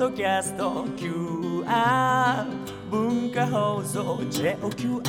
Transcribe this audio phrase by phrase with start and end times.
[0.00, 2.46] ドキャスト QR
[2.90, 5.02] 文化放送 JOQR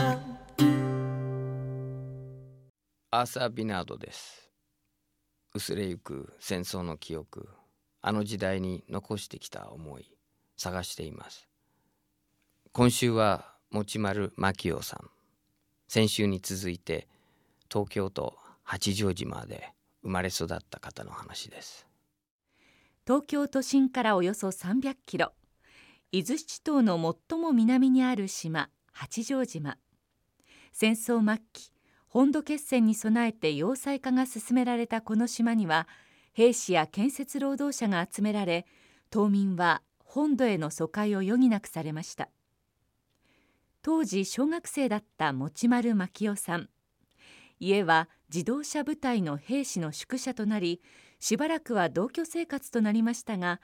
[3.12, 3.26] アー。
[3.26, 4.52] サー・ビナードです。
[5.56, 7.48] 薄れゆく戦争の記憶
[8.02, 10.12] あの時代に残してきた思い
[10.58, 11.48] 探しています。
[12.74, 15.10] 今週は持丸牧夫さん。
[15.88, 17.08] 先週に続いて
[17.72, 19.70] 東京都八丈島で
[20.04, 21.91] 生まれ育った方の話です。
[23.08, 25.34] 東京都心からおよそ300キロ。
[26.12, 29.78] 伊豆七島の最も南にある島八丈島。
[30.72, 31.72] 戦争末期
[32.08, 35.88] 本土決戦に備えて要塞化が進められたこの島には
[36.34, 38.68] 兵士や建設労働者が集められ
[39.10, 42.30] 島民は本土への疎開を余儀なくされました。
[43.82, 46.70] 当時小学生だった持丸牧夫さん。
[47.60, 50.82] 家は自動車部隊の兵士の宿舎となり
[51.22, 53.62] しばらくは同居生活となりましたが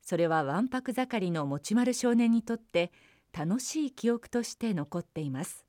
[0.00, 2.90] それはわんぱく盛りの持丸少年にとって
[3.36, 5.66] 楽しい記憶として残っています。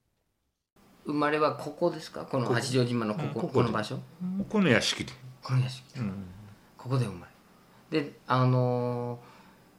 [1.05, 2.25] 生まれはここですか？
[2.25, 3.99] この八丈島のこここここの場所？
[4.49, 5.11] この屋敷で、
[5.41, 5.99] この屋敷。
[5.99, 6.25] うん、
[6.77, 7.27] ここで生ま
[7.91, 8.01] れ。
[8.01, 9.19] であの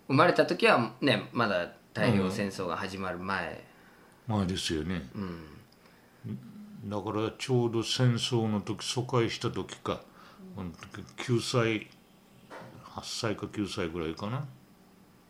[0.08, 3.64] ー生まれた時はねまだ太平洋戦争が始まる前。
[4.26, 5.08] まあですよね。
[5.14, 10.00] うん、だからちょうど戦争の時疎開した時か、
[11.16, 11.88] 9歳
[12.84, 14.46] 8歳か9歳ぐらいかな。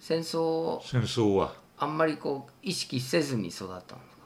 [0.00, 1.54] 戦争戦争は。
[1.76, 4.22] あんまりこう意識せずに育ったんですか？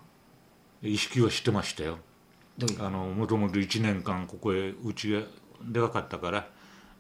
[0.83, 1.99] 意識はしてましたよ。
[2.79, 5.23] あのもともと1年間ここへうちが
[5.65, 6.49] でかかったから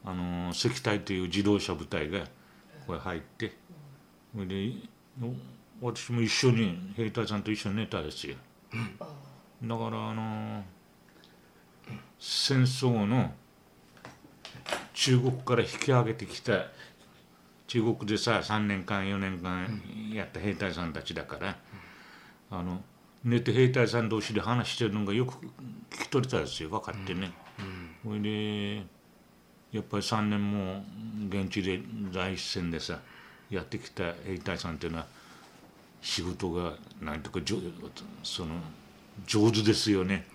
[0.04, 2.26] あの石隊という自動車部隊がこ
[2.88, 3.52] こへ入って
[4.34, 4.72] それで
[5.20, 5.34] の
[5.80, 8.36] 私も一緒に兵隊さんと一緒に寝たですよ、
[8.72, 10.64] だからあの
[12.18, 13.32] 戦争の
[15.02, 16.66] 中国から引き上げてきた
[17.66, 19.82] 中国でさ3年間4年間
[20.14, 21.56] やった兵隊さんたちだから、
[22.52, 22.80] あの
[23.24, 25.32] 寝て兵隊さん同士で話してるのがよく
[25.90, 27.32] 聞き取れたですよ分かってね。
[28.04, 28.76] それで
[29.72, 30.84] やっぱり3年も
[31.28, 31.80] 現地で
[32.12, 33.00] 第一線でさ
[33.50, 35.06] やってきた兵隊さんっていうのは
[36.00, 37.56] 仕事がなんとか上
[38.22, 38.54] その
[39.26, 40.26] 上手ですよね。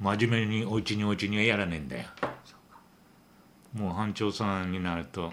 [0.00, 2.08] 真面目におうちにおうちにはやらねえんだよ。
[3.74, 5.32] もう班長さんになると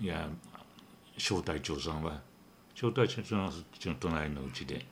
[0.00, 0.28] いや
[1.16, 2.20] 小隊長さんは
[2.74, 4.84] 小隊長さんはそっちの隣のうちで。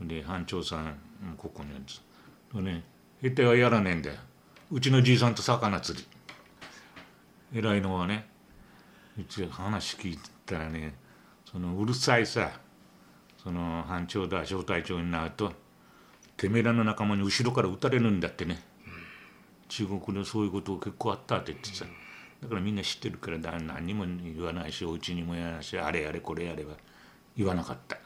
[0.00, 0.94] で班長さんも
[1.36, 2.02] ここにあるんです。
[2.52, 2.84] とね
[3.22, 4.16] 兵隊はやらねえんだよ。
[4.70, 6.04] うちのじいさんと魚釣り。
[7.58, 8.26] 偉いのはね
[9.18, 10.94] うち話聞いたらね
[11.44, 12.50] そのうるさいさ
[13.42, 15.52] その班長だ小隊長になると
[16.36, 18.60] てめえらの仲間に後ろから撃たれるんだってね。
[19.68, 21.84] 中国でそういうこと結構あったって言ってさ
[22.42, 26.74] だからみんな知ってるから何にも言わないしお家にもやらないしあれやれこれやれば
[27.36, 27.96] 言わなかった。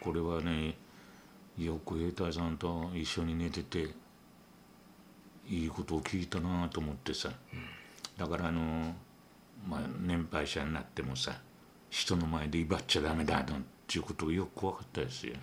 [0.00, 0.76] これはね
[1.58, 3.94] よく兵隊さんと一緒に寝てて
[5.46, 7.30] いいことを聞いたなと思ってさ。
[8.16, 8.94] だからあの
[9.68, 11.32] まあ年配者になってもさ
[11.90, 15.34] 人の前で威張っちゃダメだなんていうことがよく分かったですよ。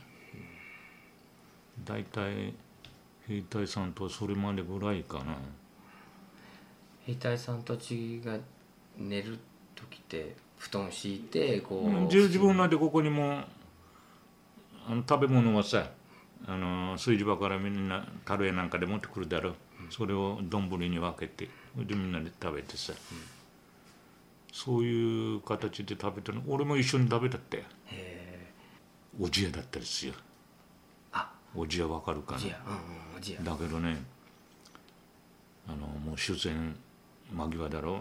[1.85, 2.53] 大体
[3.27, 5.37] 兵隊さんとはそれまでぐらいかな。
[7.05, 8.37] 兵隊さんたちが
[8.97, 9.37] 寝る
[9.75, 13.43] 時って布団敷いてこう、自自分なんてここにも
[14.87, 15.89] あの食べ物はさ
[16.45, 19.55] あの炊事場からみんな樽やなんかで持ってくるだろう、
[19.89, 22.93] それを丼に分けてでみんなで食べてさ、
[24.51, 26.41] そういう形で食べたの。
[26.47, 27.63] 俺も一緒に食べたって。
[27.87, 28.51] へ
[29.19, 30.13] おじやだったですよ。
[30.15, 30.21] あ
[31.57, 32.41] おじやわかるかな
[33.43, 33.97] だけどね
[35.67, 36.75] あのもう終戦
[37.33, 37.95] 間際だろ。
[37.95, 37.99] う、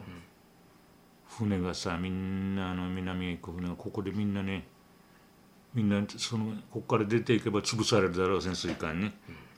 [1.26, 4.64] 船がさみんなあの南へ行く船がここでみんなね
[5.74, 9.12] みんなそのここから出ていけば潰されるだろう潜水艦に、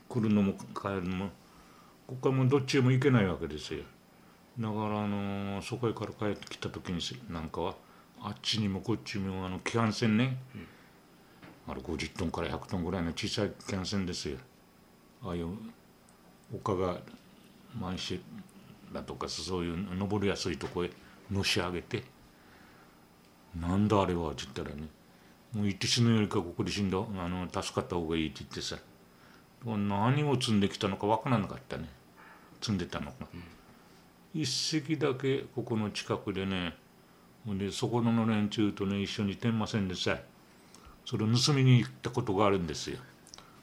[0.09, 1.29] 来るのも帰るのも。
[2.07, 3.83] ここからもうどっちへも行けないわけですよ。
[4.59, 7.75] だからあのそこへから帰ってきた時にせなんかは
[8.19, 10.37] あっちにもこっちにもあの機関船ね、
[11.69, 14.37] あれ50トンから100トンぐらいの小さい機関船ですよ。
[15.23, 15.47] ああいう
[16.53, 16.97] 丘が
[17.79, 18.19] 満州
[18.91, 20.91] だとかそういう登りやすいとこへ
[21.31, 22.03] のし上げて
[23.55, 24.87] 「なんだあれは」って言ったらね
[25.53, 28.77] 「もう行って死ぬよりかここで死んだあの助かった方がいい」って言ってさ
[29.65, 31.89] 何を積んできたのか分からなかったね。
[32.61, 33.27] 積んでたのか、
[34.33, 36.75] 一隻だけここの近くでね
[37.45, 40.17] ほんでそこの連中とね一緒に天満線でさ
[41.09, 42.99] それを盗みに行ったことがあるんですよ。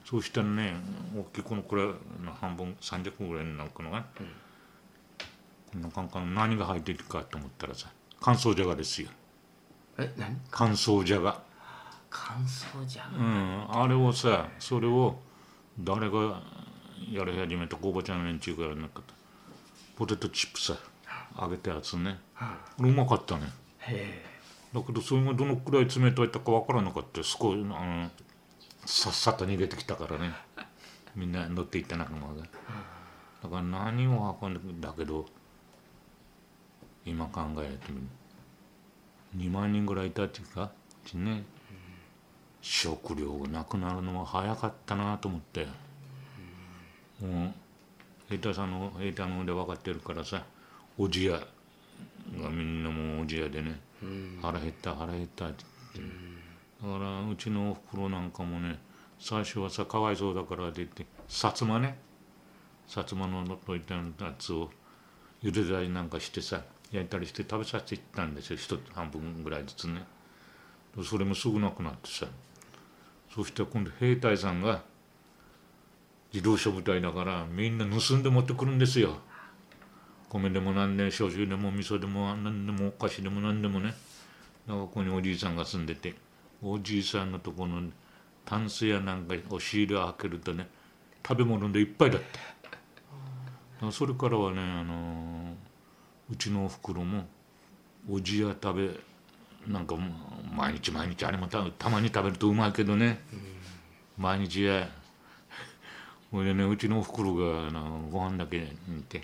[0.04, 0.74] そうしたらね
[1.16, 1.86] 大きいこのくらい
[2.24, 7.88] の半分30個ぐらいになるかな、なかなか何が入ってるかと思ったらさ
[8.20, 9.10] 乾燥じゃがですよ。
[9.96, 10.36] え何？
[10.50, 11.40] 乾燥じゃが。
[12.10, 13.24] 乾燥じゃうん。
[13.24, 15.16] んあれをさそれを
[15.78, 16.42] 誰が
[17.12, 17.76] やり始めた？
[17.80, 19.14] おばちゃんの連中がやらなかった？
[19.96, 20.76] ポテトチップさ
[21.40, 22.18] 揚げたやつね。
[22.76, 23.44] これうまかったね。
[23.78, 24.35] へ
[24.74, 28.10] だけどそれがどのくらい冷たいったかわからなかった少しあの
[28.84, 30.32] さっさと逃げてきたからね。
[31.14, 32.42] みんな乗っていった仲間が。
[33.42, 35.26] だから何を運んでくんだけど
[37.04, 38.06] 今考えてみる。
[39.36, 40.70] 2万人ぐらいいたっていうか
[41.04, 41.44] ちね。
[42.60, 45.66] 食料がなくなるのは早かったなと思って。
[47.20, 47.54] もう
[48.28, 50.44] 兵隊さんの兵隊ので分かってるからさ
[50.98, 53.80] おじやがみんなもうおじやでね。
[54.42, 55.64] 腹減った腹減ったって
[55.94, 56.16] 言って。
[56.82, 58.78] だからうちのおふくろなんかもね
[59.18, 61.98] 最初はさかわいそうだからって言って薩摩ね。
[62.88, 64.02] 薩摩のといたや
[64.38, 64.70] つを
[65.42, 66.62] 茹でたりなんかしてさ
[66.92, 68.56] 焼いたりして食べさせていったんですよ。
[68.56, 70.04] 一半分ぐらいずつね。
[71.02, 72.26] それもすぐなくなってさ。
[73.34, 74.82] そして今度兵隊さんが
[76.32, 79.18] 自動車部隊だからみんな盗んで持ってくるんですよ。
[80.28, 83.94] 米でも何でも焼酎でも味噌でも何でもお菓子でも何でもね。
[84.66, 86.14] だからここにおじいさんが住んでて
[86.62, 87.90] おじいさんのところの
[88.44, 90.68] タンスやなんか押し入れを開けるとね
[91.26, 92.20] 食べ物でいっぱいだっ
[93.80, 93.86] た。
[93.86, 95.54] だそれからはねあの
[96.30, 97.26] うちのおふくろも
[98.10, 99.96] おじや食べなんか
[100.54, 103.20] 毎日毎日あれもたたまに食べるとうまいけどね、
[104.16, 104.88] 毎日や。
[106.30, 109.22] ほいでねうちのおふくろがあのご飯だけ煮て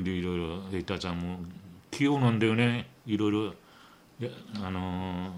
[0.00, 1.38] でいろいろ兵隊さんも
[1.90, 3.54] 器用なんだよねいろいろ
[4.20, 4.30] や
[4.64, 5.30] あのー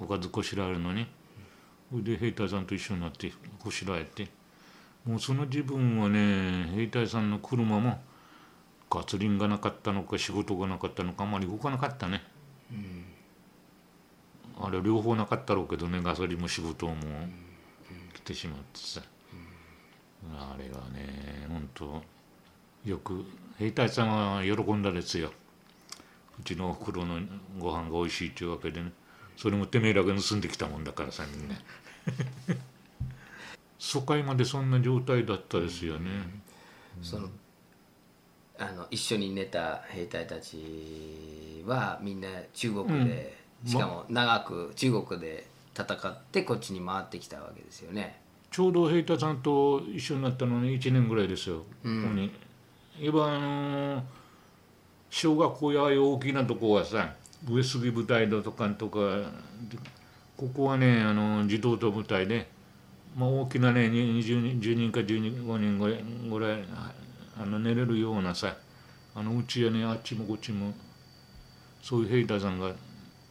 [0.00, 1.06] おかずこしらえるのに
[1.92, 4.28] で兵隊さんと一緒になってこしらえて
[5.04, 8.00] もうその自分はね兵隊さんの車も
[8.90, 12.22] ガソリンがなかったのか仕事がなかったのかあんまり動かなかったね、
[14.60, 16.94] あれ両方なかったろうけどねガソリンも仕事も
[18.14, 19.02] 来てしまってさ、
[20.32, 22.02] あれがね本当
[22.84, 23.24] よく
[23.58, 25.32] 兵隊さんは喜んだですよ。
[26.40, 27.18] うちのおふくろの
[27.58, 28.92] ご飯が美味しいっていうわけでね。
[29.36, 31.54] それもてめえらが盗んできたもんだからさみんな。
[33.78, 36.10] 疎開までそんな状態だったですよね、
[37.00, 37.28] その
[38.58, 43.70] あの一緒に寝た兵隊たちはみんな中国で、うん。
[43.70, 45.46] しかも長く中国で
[45.76, 48.20] 戦ってこっちに回ってきたわけですよね。
[48.50, 52.02] ちょうど平太さんと一緒になったのに1年ぐらいですよ、うん。
[52.02, 52.32] ここに
[53.00, 54.02] 今あの
[55.10, 57.14] 小学校やああいう大きなとこはさ
[57.48, 58.98] 上杉部隊だとかとか
[60.36, 62.48] ここはねあの児童と部隊で、
[63.16, 65.78] まあ、大きなね20人10人か15人
[66.28, 66.64] ぐらい
[67.40, 68.56] あの寝れるようなさ
[69.14, 70.72] あのうちやねあっちもこっちも
[71.82, 72.72] そういう兵隊さんが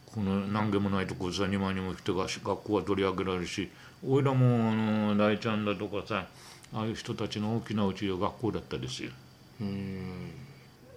[0.06, 3.70] この何軒もないとこさ2万人も来て学校は取り上げられるし
[4.06, 6.26] 俺らもあの大ちゃんだとかさ
[6.72, 9.10] ああいう人たちの大きなうちが学校だったですよ。
[9.60, 10.30] うん。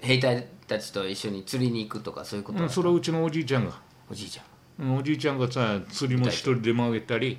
[0.01, 3.79] 兵隊たちと一緒に釣りに行くとかそういうことうん、それはうちのおじいちゃんが、
[4.09, 4.45] おじいちゃん。
[4.85, 7.37] うんおじいちゃんがさ釣りも一人でもあげたり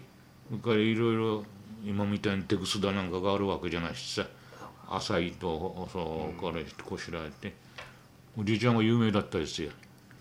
[0.49, 1.45] それからいろいろ
[1.85, 4.27] 今みたいに手ぐすだなんかがあるわけじゃないしさ。
[4.91, 7.55] 浅いとそうからこしらえて。
[8.37, 9.71] おじいちゃんは有名だったですよ。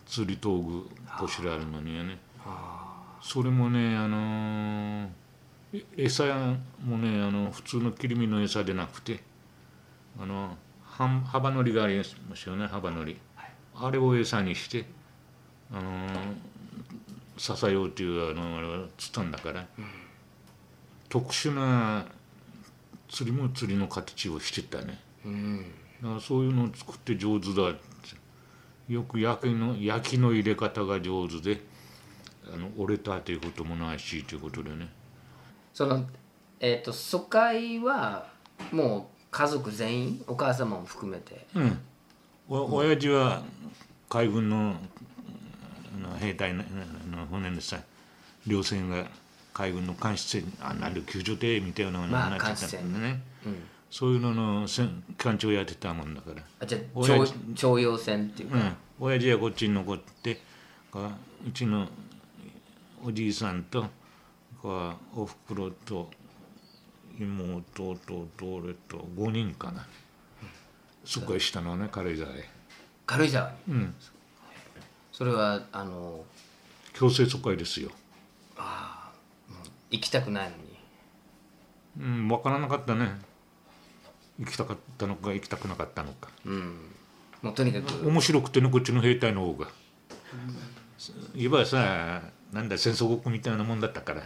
[0.06, 0.90] 釣り道具
[1.20, 2.18] こしらえるのにはね。
[3.22, 5.08] それもねあのー
[5.74, 6.24] え餌
[6.84, 9.22] もねあの普通の切り身の餌でなくて
[10.20, 10.58] あのはん
[10.92, 13.18] 幅のりがありますよね幅のり。
[13.76, 14.86] あれを餌にして
[15.72, 16.52] あのー
[17.42, 19.66] 支えようというあのあれはつったんだから、
[21.10, 22.06] 特殊な
[23.10, 25.00] 釣りも釣りの形をしてたね。
[25.26, 25.66] うん。
[26.04, 27.72] だからそういうのを作って上手だ。
[27.72, 31.62] ってよく焼きの焼きの入れ方が上手で
[32.54, 34.88] あの折れたということもないしということでね。
[35.74, 36.06] その
[36.60, 38.28] えっ、と疎開は
[38.72, 41.48] もう家族全員お母様も含めて。
[41.56, 41.80] うん。
[42.50, 43.42] お親父は
[44.10, 44.76] 海軍の
[46.20, 46.64] 兵隊の
[47.10, 47.80] の船でさ
[48.46, 49.06] 漁船が
[49.54, 53.64] 海軍の監視船あなんで救助艇みたいなのにまあなっちゃったんだね、うん。
[53.90, 56.44] そういうのの船艦長やってたもんだから。
[56.60, 60.42] あじゃあ親徴用船っていうか、うん、親父はこっちに残って
[60.92, 61.12] か
[61.48, 61.88] うちの
[63.04, 63.84] おじいさんと
[64.62, 66.10] かおふくろと
[67.26, 69.86] 妹弟と俺と？5人かな。
[71.06, 72.50] そこへしたのね軽井沢へ。
[73.06, 73.76] 軽井沢に？
[73.76, 73.96] うん。
[75.12, 76.24] それはあの
[76.94, 77.92] 強制疎開ですよ。
[79.90, 80.64] 行きたくないのに。
[82.00, 83.12] うん分からなかったね。
[84.40, 86.30] 行きたかったのか行きたくなかったのか。
[86.46, 86.90] うん。
[87.42, 88.08] もうとにかく。
[88.08, 89.68] 面白くてねこっちの兵隊の方が。
[91.36, 92.22] いわばさ
[92.54, 94.22] なんだ戦争ごっこみたいなもんだったから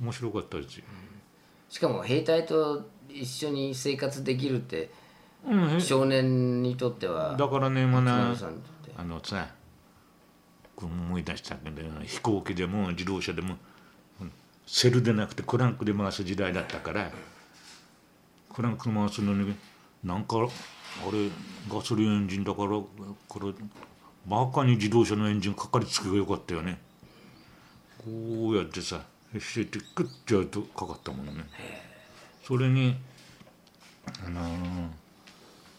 [0.00, 0.84] 面白かったですよ。
[1.68, 4.90] しかも兵隊と一緒に生活できるって
[5.44, 8.32] うん、少年にとってはだからねまだ
[8.96, 9.48] あのさ
[10.80, 13.56] 思い出したけど飛行機でも自動車でも
[14.20, 14.32] うん
[14.66, 17.10] セルでなくてクランクで回す時代だったから
[18.52, 19.54] クランク回すのに
[20.02, 20.48] なんかあれ
[21.68, 23.52] ガソリンエンジンだからこれ
[24.26, 26.78] バカに自動車のエンジンかかりつけがよかったよね。
[27.98, 29.04] こうやってさ
[29.40, 31.44] していってクッてやるとかかったものね。
[32.46, 32.96] それに
[34.24, 34.88] あのー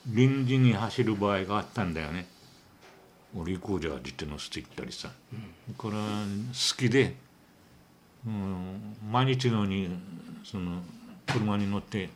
[0.05, 2.27] 臨時に走る場合があったんだよね。
[3.33, 5.10] 俺行こうじゃ自転乗せて行ったりさ、
[5.77, 7.15] これは好きで、
[8.27, 9.89] うん、毎日のように
[10.43, 10.81] その
[11.25, 12.10] 車に乗って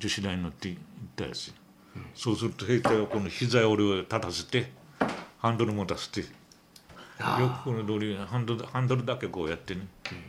[0.00, 0.80] 女子大に乗って行っ
[1.14, 1.54] たやつ、
[2.14, 4.72] そうすると兵隊はこの膝を俺を立たせて
[5.38, 6.24] ハンドルも出して
[7.18, 9.86] よくこの通りハンドルハンドルだけこうやってね、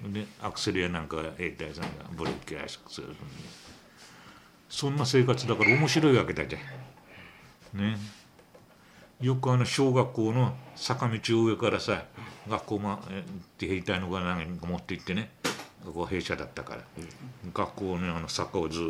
[0.10, 3.16] でアクセルやなんか兵隊さんがブレーキやすくする
[4.70, 6.60] そんな生活だから面白いわけだじゃ
[7.78, 7.80] ん。
[7.80, 7.98] ね、
[9.22, 12.06] よくあの小学校の坂道上からさ
[12.50, 13.00] 学校ま
[13.60, 15.32] で兵隊のが何か持って行ってね。
[15.86, 16.82] ここ弊社だったから、
[17.54, 18.84] 学校のあの坂をずっ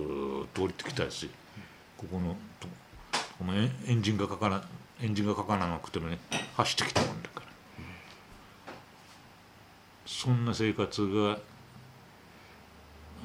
[0.56, 1.30] と降りてきたやつ
[1.96, 2.36] ここの
[3.40, 4.64] お前エンジンがかから
[5.00, 6.18] エンジンがかからなくてもね
[6.58, 7.19] 走ってきたもん、
[10.10, 11.38] そんな生活が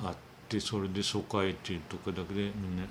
[0.04, 0.14] あっ
[0.50, 2.84] てそれで疎開っていうとこだけでみんな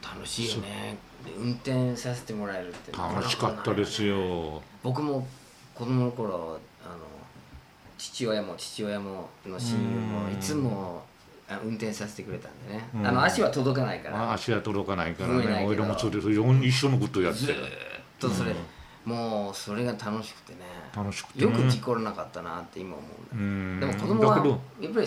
[0.00, 0.96] 楽しいよね。
[1.24, 4.62] で運転させてもらえるって楽しかったですよ。
[4.84, 5.26] 僕も
[5.74, 6.98] 子供の頃あの
[7.98, 11.02] 父親も父親もの親友もうんいつも
[11.48, 13.06] あ運転させてくれたんでね、うん。
[13.06, 14.30] あの足は届かないから。
[14.30, 15.64] あ足は届かないからね。
[15.66, 17.40] 俺らもそうですよ一緒のことやって。
[17.40, 17.58] ずーっ
[18.20, 18.54] とそれ、
[19.04, 20.58] もうそれが楽しくてね。
[20.94, 21.50] 楽しくてね。
[21.50, 23.02] よく事故らなかったなって今思
[23.32, 23.76] ううん。
[23.78, 25.06] んだでも子供はやっぱり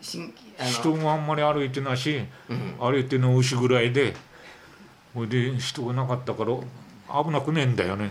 [0.00, 2.74] 人もあんまり歩いてないし、うん。
[2.78, 4.14] 歩いての牛ぐらいで
[5.14, 6.54] ほいで人がなかったから
[7.24, 8.10] 危なくねえんだよね。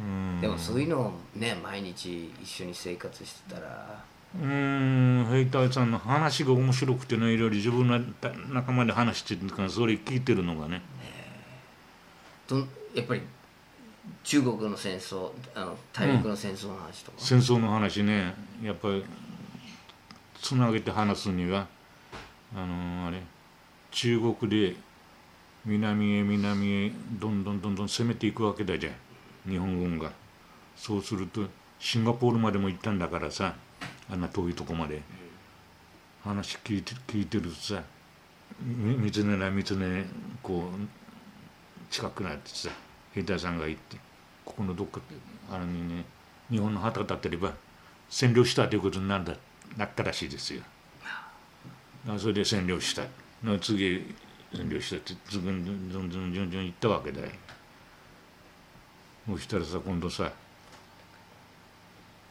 [0.00, 0.40] うん。
[0.40, 4.04] でもそういうのをね毎日一緒に生活してたら。
[4.40, 5.26] うん。
[5.30, 8.00] 兵隊さんの話が面白くてねいろいろ自分の
[8.52, 10.82] 仲間で話してるからそれ聞いてるのがね
[12.94, 13.22] やっぱり
[14.24, 18.34] 中国の戦争あの大陸の戦争の話とか、戦争の話ね。
[18.62, 19.04] やっぱり
[20.40, 21.66] つなげて話すには
[22.54, 23.22] あのあれ
[23.90, 24.76] 中国で
[25.64, 29.50] 南へ南へどんどんどんどん攻めていくわけだじゃん。
[29.50, 30.12] 日本軍が。
[30.76, 31.42] そうすると
[31.78, 33.54] シンガポールまでも行ったんだからさ
[34.10, 35.02] あんな遠いとこまで。
[36.22, 37.82] 話聞いて聞いてるとさ
[38.62, 40.04] み三つ根な三つ根
[40.42, 40.99] こう
[41.90, 42.70] 近くなってさ
[43.12, 43.96] 兵隊さんが行って
[44.44, 45.00] ここのどっか
[45.50, 46.04] あのにね
[46.50, 47.52] 日本の旗立ってれば
[48.08, 49.34] 占領したということになるだ
[49.76, 50.62] なったらしいですよ。
[52.08, 53.02] あそれで占領した
[53.44, 54.14] の次
[54.52, 57.28] 占領したってずんずんずんずんずんずん行ったわけだよ。
[59.28, 60.32] そしたらさ今度さ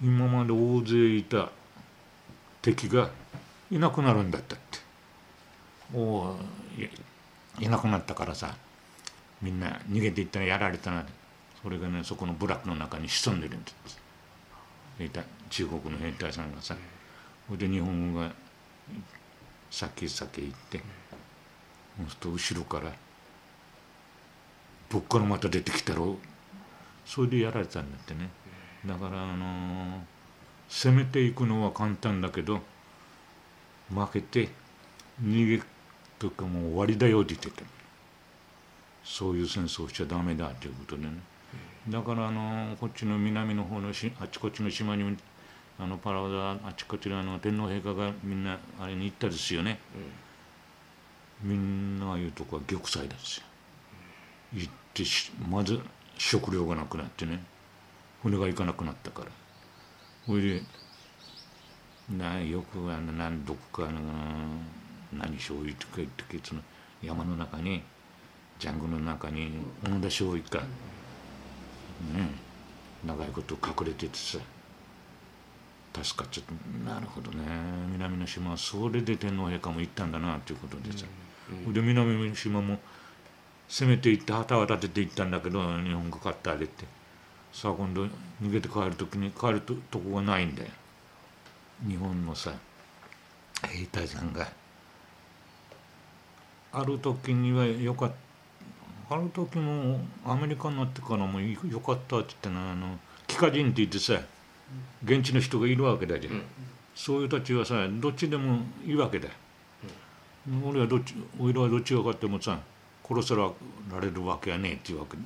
[0.02, 1.50] 今まで大勢いた
[2.62, 3.10] 敵が
[3.72, 4.80] いなくなるんだったって。
[5.94, 6.38] おお
[6.78, 6.90] い
[7.64, 8.56] いなくなったからさ
[9.42, 11.06] みんな逃げていったらやられたな
[11.62, 14.00] それがねそこの部落の中に潜んでるんです。
[15.50, 16.76] 中国の兵隊さんがさ
[17.48, 18.32] それで日本軍が
[19.72, 20.82] 先々行って
[21.98, 22.94] そうすると後ろから
[24.90, 26.18] どっからまた出てきたろう
[27.06, 28.30] それでやられたんだってね。
[28.86, 30.00] だからあのー
[30.70, 32.62] 攻めていくのは簡単だけど
[33.90, 34.50] 負けて
[35.22, 35.64] 逃げ
[36.20, 37.79] とかもう終わりだよって言ってた
[39.10, 41.10] そういう戦争しちゃダメだということでね。
[41.90, 45.18] だからあのこっちの南の方のしあちこちの島に
[45.80, 49.80] あのパラオだあちこちのあの天皇陛下がみんなあれに行ったですよね、
[51.42, 53.46] みんなああいうとこは玉砕ですよ。
[54.54, 55.80] 行ってしまず
[56.18, 57.44] 食料がなくなってね。
[58.22, 59.32] 船が行かなくなったから。
[60.28, 60.62] それで
[62.12, 64.00] なよくあの何どこかの
[65.12, 66.62] 何醤油とか言ってけその
[67.02, 67.82] 山の中に
[68.60, 70.66] ジャングルの中に小野田醤油かね
[73.06, 74.38] 長いこと隠れててさ。
[76.04, 76.54] 助かっちゃって
[76.88, 77.44] なるほどね。
[77.92, 81.06] 南の島はそれで天皇陛下も行ったんだなということでさ、
[81.74, 82.80] で南の島も
[83.68, 86.86] 攻めていって旗は立てていったんだけど日本が勝ってあげて。
[87.52, 88.06] さあ今度
[88.44, 90.70] 逃げて帰る時に帰るととこがないんだよ。
[91.88, 92.54] 日本のさ
[93.68, 94.48] 兵隊さんが。
[96.72, 98.12] ある時にはよかっ
[99.10, 104.20] あの時もアメリカになってからもよかったって言ったのはあの帰化人って言ってさ
[105.04, 106.44] 現地の人がいるわけだじゃん、
[106.94, 109.28] そういう人たちはさどっちでもいいわけだ。
[109.28, 109.34] よ、
[110.64, 112.60] 俺はどっち俺らはどっちが勝ってもさ
[113.04, 115.18] 殺さられるわけやねえっていうわけ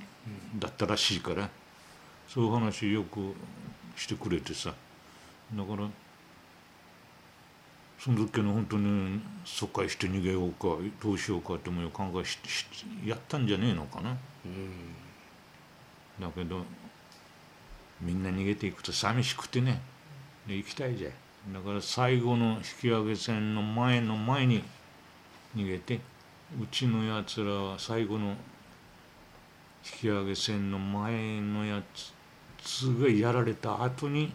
[0.58, 1.50] だったらしいから。
[2.28, 3.36] そういう話よく
[3.96, 4.74] してくれてさ。
[5.54, 5.88] だから
[8.04, 12.66] その時の本当に疎開して逃げようかどうしようかっても考えしし
[13.06, 14.18] やったんじゃねえのかな、
[16.20, 16.66] だけど
[18.02, 19.82] みんな逃げていくと寂しくてね。
[20.46, 21.10] で行きたいじゃ
[21.50, 24.62] んだから最後の引き上げ線の前の前に
[25.56, 26.02] 逃げて
[26.62, 28.36] うちのやつらは最後の引
[30.02, 31.82] き上げ線の前のや
[32.62, 34.34] つがやられた後に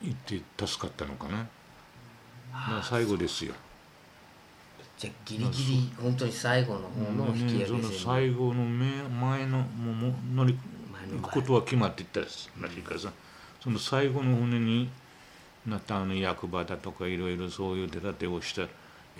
[0.00, 1.46] 行って助かったのかな。
[2.68, 3.54] まあ最後ですよ。
[4.96, 10.58] じゃあギリギリ本当に最後の方の引き上げね、その最後の目前のもう乗り
[11.12, 12.48] 行くことは決まっていったらし
[12.78, 13.12] いからさ。
[13.60, 14.88] その最後の船に
[15.66, 18.62] なったあの役場だとかいろいろそういう手立てをした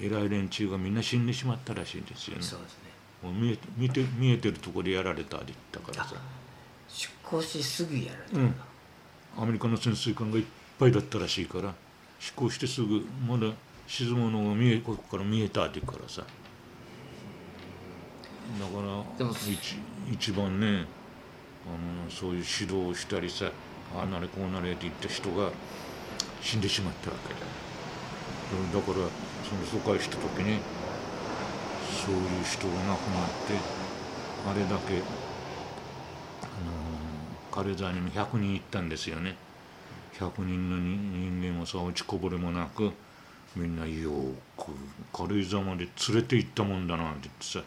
[0.01, 2.43] 偉い連中がみんな死んでしまったらしいんですよね。
[2.43, 2.89] そうですね。
[3.23, 6.15] もう見え見て見えてるところでやられたって言ったからさ、
[6.89, 8.55] 出港してすぐやられたうん、
[9.39, 10.45] アメリカの潜水艦がいっ
[10.79, 11.75] ぱいだったらしいから
[12.19, 13.53] 飛行してすぐまだ
[13.87, 16.23] 沈むのが見えここから見えたって言うからさ。
[18.59, 19.77] だから一
[20.11, 20.87] 一番ね
[21.67, 21.71] あ
[22.05, 23.51] のそういう指導をしたりさ
[23.95, 25.51] ああなれこうなれって言った人が
[26.41, 27.41] 死んでしまったわけだ。
[28.73, 28.97] だから
[29.45, 30.61] その疎開した時に
[31.91, 33.55] そういう人が亡くなって
[34.51, 36.73] あれだけあの
[37.53, 39.37] 軽井沢にも100人行ったんですよね
[40.19, 42.91] 100人の人間はさ落ちこぼれもなく
[43.57, 44.11] みんなよ
[44.57, 44.73] く
[45.13, 47.61] 軽井沢まで連れて行ったもんだなって言ってさ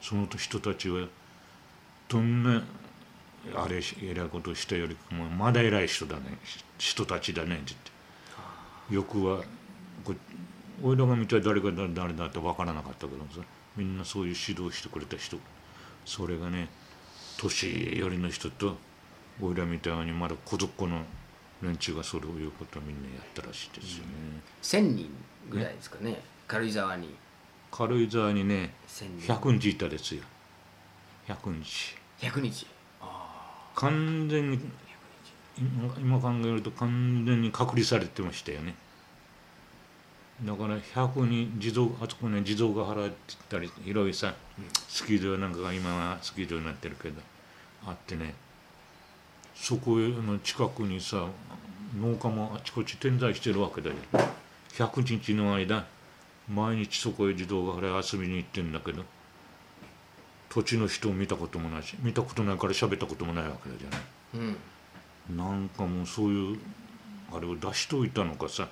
[0.00, 1.06] その人たちは
[2.08, 2.62] どんな
[3.54, 6.38] あれ偉いことしたよりもまだ偉い人だね
[6.78, 7.80] 人たちだねって言っ
[8.88, 9.42] てよくは
[10.04, 10.14] こ
[10.82, 13.46] 俺らが見たら誰が誰だって分からなかったけどさ
[13.76, 15.38] みんなそういう指導してくれた人
[16.04, 16.68] それがね
[17.38, 18.76] 年寄りの人と
[19.40, 21.02] 俺らみたいにまだ孤独の
[21.62, 24.10] 連中がそういうことをみんなやったらしいですよね。
[24.62, 25.10] 1000人
[25.50, 26.20] ぐらいですかね。
[26.46, 27.14] 軽井沢に。
[27.70, 29.32] 軽井沢にね1000人。
[29.34, 30.22] 100日いたですよ。
[31.28, 32.66] 100日100日
[33.74, 34.58] 完全に
[35.58, 38.74] 今今考えると完全に隔離されてましたよね。
[40.44, 44.34] だから100に地蔵あそこね地蔵ヶ原ってたり広いさ、
[44.88, 47.20] スキー場なんかが今はスキー場になってるけど
[47.86, 48.34] あってね
[49.60, 51.26] そこの近くにさ
[52.00, 53.96] 農家もあちこち点在してるわけだよ。
[54.72, 55.84] 100日の間
[56.48, 59.04] 毎日そこへ地蔵ヶ原へ遊びに行ってんだけど
[60.48, 64.00] 土地の人を見たこともないし見たことないから喋ったこともないわけだじゃない。
[64.34, 65.36] うん。
[65.36, 66.58] なんかもうそういう
[67.32, 68.68] あれを出しといたのかさ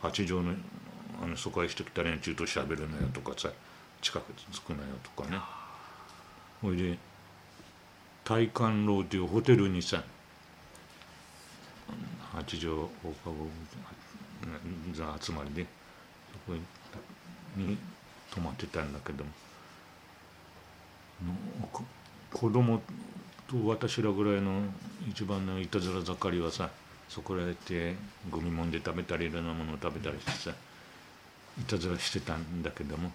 [0.00, 0.54] 八条の
[1.22, 3.50] あの疎開してきた連中と喋るなよとかさ
[4.00, 5.38] 近くに着くなよとかね。
[6.60, 6.98] ほいで
[8.24, 10.02] 大観楼というホテルにさ
[12.32, 13.48] 八条放課後
[14.94, 15.66] 座集まりで
[16.32, 16.56] そこ
[17.56, 17.76] に
[18.30, 19.30] 泊まってたんだけども
[22.32, 22.80] 子供
[23.48, 24.62] と私らぐらいの
[25.08, 26.70] 一番のいたずら盛りはさ
[27.08, 27.94] そこらへって
[28.30, 30.56] ゴミもんで食べたりいろんなものを食べたりしてさ
[31.60, 33.10] いたずらしてたんだけども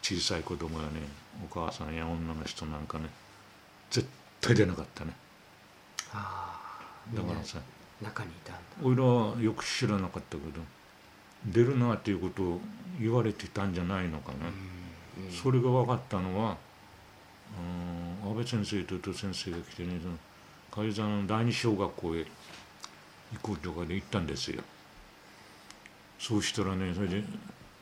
[0.00, 1.00] 小さい子供やね
[1.44, 3.08] お母さんや女の人なんかね
[3.90, 4.06] 絶
[4.40, 5.12] 対出なかったね。
[6.12, 6.63] ああ
[7.12, 7.58] だからさ
[8.00, 8.60] 中にいたんだ。
[8.82, 10.60] 俺らはよく知らなかったけど
[11.46, 12.60] 出るなっていうことを
[13.00, 14.38] 言われてたんじゃないのかな、
[15.30, 16.56] それが分かったのは
[18.22, 20.14] うん安倍先生と伊藤先生が来てねその
[20.70, 22.26] 軽井沢の第二小学校へ行
[23.42, 24.62] こうとかで行ったんですよ。
[26.18, 27.22] そうしたらねそれで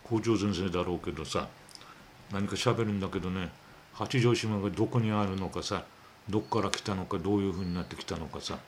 [0.05, 1.49] 校長先生だろうけどさ
[2.33, 3.51] 何か喋るんだけどね
[3.93, 5.85] 八丈島がどこにあるのかさ
[6.29, 8.59] どっから来たのかどういうふうになってきたのかさ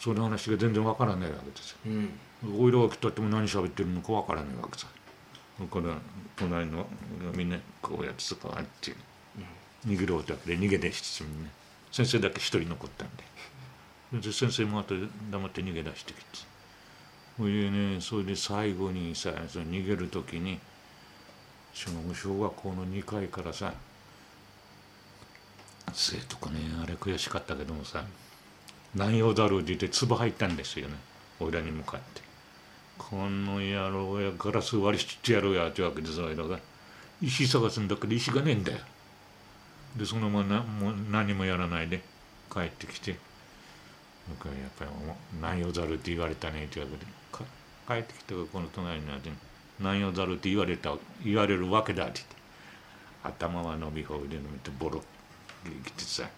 [0.00, 1.76] その話が全然わからないわけですよ。
[1.86, 2.10] うん
[2.58, 4.86] おいらが来たっても何喋ってるのかわからないわけさ。
[5.60, 5.94] だから
[6.36, 6.86] 隣の
[7.36, 8.94] みんなこうやってさこうやって
[9.86, 11.50] 逃げろってわけで逃げ出してみんな
[11.92, 13.08] 先生だけ一人残ったん
[14.18, 14.94] でで先生もあと
[15.30, 16.22] 黙って逃げ出してきて
[17.36, 20.58] それでねそれで最後にさその逃げる時に
[21.74, 23.74] その小学校の2階からさ
[25.92, 28.02] 生徒かねあれ悔しかったけどもさ
[28.94, 30.94] 何用だろうって言って唾入ったんですよね。
[31.38, 32.22] 俺らに向かって。
[32.98, 36.58] この野郎やガラス割りしてやろうやってわけです俺らが。
[37.22, 38.78] 石探すんだけど石がねえんだよ。
[39.96, 42.02] でそのままもう何もやらないで
[42.52, 43.16] 帰ってきて。
[44.28, 44.90] 僕はやっぱり
[45.42, 47.06] 「何をざる」って言われたねって言われて。
[47.88, 49.30] 帰ってきてこの隣になって
[49.80, 52.40] 「何をざる」って言われた言われるわけだって言って。
[53.22, 56.28] 頭は伸びほ腕伸びてボロッきてさ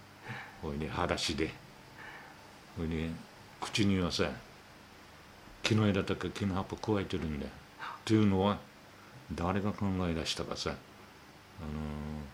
[0.61, 1.62] ほいで裸足で。
[2.77, 3.09] ほいで
[3.61, 4.29] 口にはさ
[5.61, 7.51] 木の枝とか木の葉っぱ加えてるんだよ。
[7.51, 8.57] っていうのは
[9.33, 12.33] 誰が考え出したかさ、あのー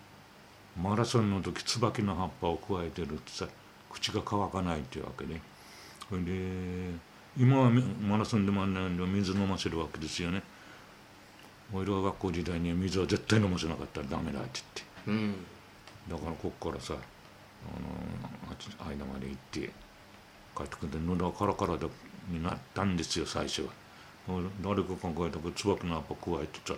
[0.82, 3.48] マラソンの時椿の葉っぱを加えてるってさ
[3.92, 5.42] 口が乾かないっていうわけで
[6.08, 6.32] それで
[7.38, 10.42] 今はみマラソンでもあんなんで水飲ませるわけですよね。
[11.74, 14.62] 俺らが学校時代には水は絶対飲ませなかったらダメだって
[15.06, 15.26] 言って。
[15.28, 15.36] うん。
[16.10, 17.02] だからこっからさ、あの
[18.50, 19.70] あっち間まで行って
[20.60, 21.88] 帰ってくるんで喉がカラカラだ
[22.30, 23.70] になったんですよ最初は。
[24.64, 26.76] 誰か考えたか椿の葉っぱ加えてさ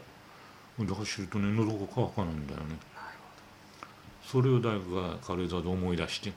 [0.78, 2.78] ほんで走るとね喉が乾かないんだよね。
[4.24, 6.32] それを大学が軽井沢で思い出して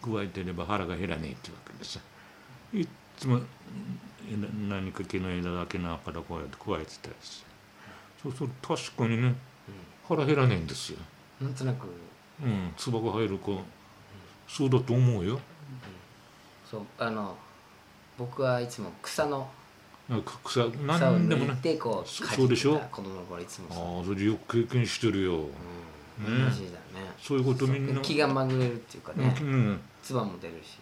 [0.00, 2.00] 加えてれば腹が減らねえってわけでさ
[2.72, 7.46] いっつもうん何か木の枝だけの葉っぱだこうやって加えてたりして
[8.22, 9.34] そうすると確かにね
[10.08, 10.98] 腹減らねえんですよ。
[11.40, 11.86] なんとなく。
[12.42, 12.72] うん。
[12.76, 13.60] 唾が入る子
[14.48, 15.40] そうだと思うよ
[16.72, 17.36] そうあの
[18.18, 19.48] 僕はいつも草の
[20.24, 21.58] 草草を何でもね。
[21.62, 22.78] てこうそかじそうでしょ？
[22.90, 24.00] 子供の頃いつもあそう。
[24.00, 25.36] あそれよく経験してるよ、う
[26.30, 26.44] んね。
[26.44, 27.12] 同じだね。
[27.20, 28.00] そういうことみんな。
[28.00, 29.22] 気がまぐれるっていうかうん。
[29.22, 29.80] ねうん。
[30.02, 30.78] 唾も出るし。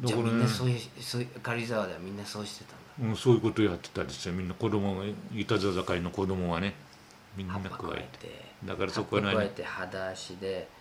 [0.00, 0.28] だからね。
[0.28, 3.10] じゃあみんなそういうそういう軽井沢ではみんなそうしてたんだ。
[3.10, 6.74] うん、そういうことやってたですよみんな子供がいたざ境の子供はね
[7.36, 8.02] みんな葉っぱ加加えて。
[8.24, 8.26] え
[8.64, 10.79] てだからそこは何葉っぱ加えて裸足であ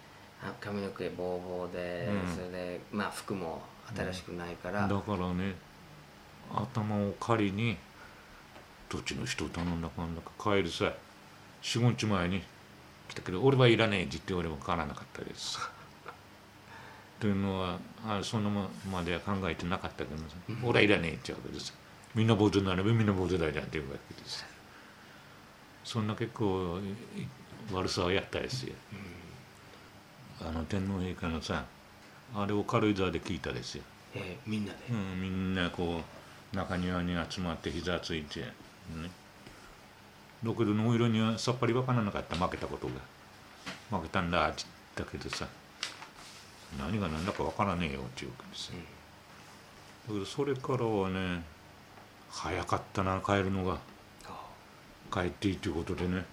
[0.62, 3.62] 髪の毛ボーボーで、うんそれでまあ服も
[3.96, 5.56] 新しくないから、だからね
[6.54, 7.78] 頭を借りに
[8.90, 10.94] どっちの人を頼んだかんだか帰るさ
[11.62, 12.42] 45日前に
[13.10, 15.60] 来たけど俺はいらねえって言って俺も帰らなかったです。
[17.20, 21.74] というのはあそのまでは考えてなかったけどさ俺はいらねえって言うわけです。
[22.16, 24.46] みんな坊主になればみんな坊主だじゃんっていうわけです。
[25.84, 26.80] そんな結構
[27.18, 27.28] い
[27.74, 28.76] 悪さをやったですよ
[30.42, 31.66] あの天皇陛下のさ
[32.36, 33.84] あれを軽井沢で聞いたですよ。
[34.16, 36.02] えーみんなで、うん、みんなこ
[36.54, 38.48] う中庭に集まって膝ついて、ね、
[40.44, 42.36] だけどノイロにはさっぱり分からなかった。
[42.36, 42.94] 負けたことが。
[43.98, 44.64] 負けたんだって
[44.96, 45.48] 言ったけどさ。
[46.78, 48.76] 何が何だか分からねえよっていうわけですよ、
[50.08, 51.44] だけどそれからはね
[52.30, 53.80] 早かったな帰るのが。
[54.28, 54.46] あ
[55.12, 56.24] 帰っていいということでね、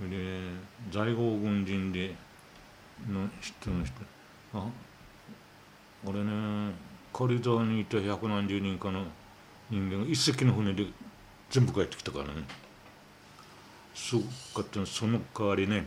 [0.00, 0.40] で
[0.92, 2.14] 在郷軍人で
[3.08, 3.94] の人の人。
[4.54, 4.66] あ？
[6.06, 6.72] 俺ね
[7.12, 9.04] 軽井沢にいた百何十人かの
[9.70, 10.86] 人間が一隻の船で
[11.50, 12.32] 全部帰ってきたからね。
[13.94, 14.28] すごか
[14.62, 15.86] ったその代わりね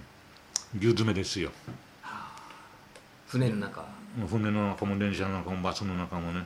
[0.76, 1.52] 牛詰めですよ。
[3.28, 3.86] 船の中？
[4.28, 6.46] 船の中も電車の中もバスの中もね。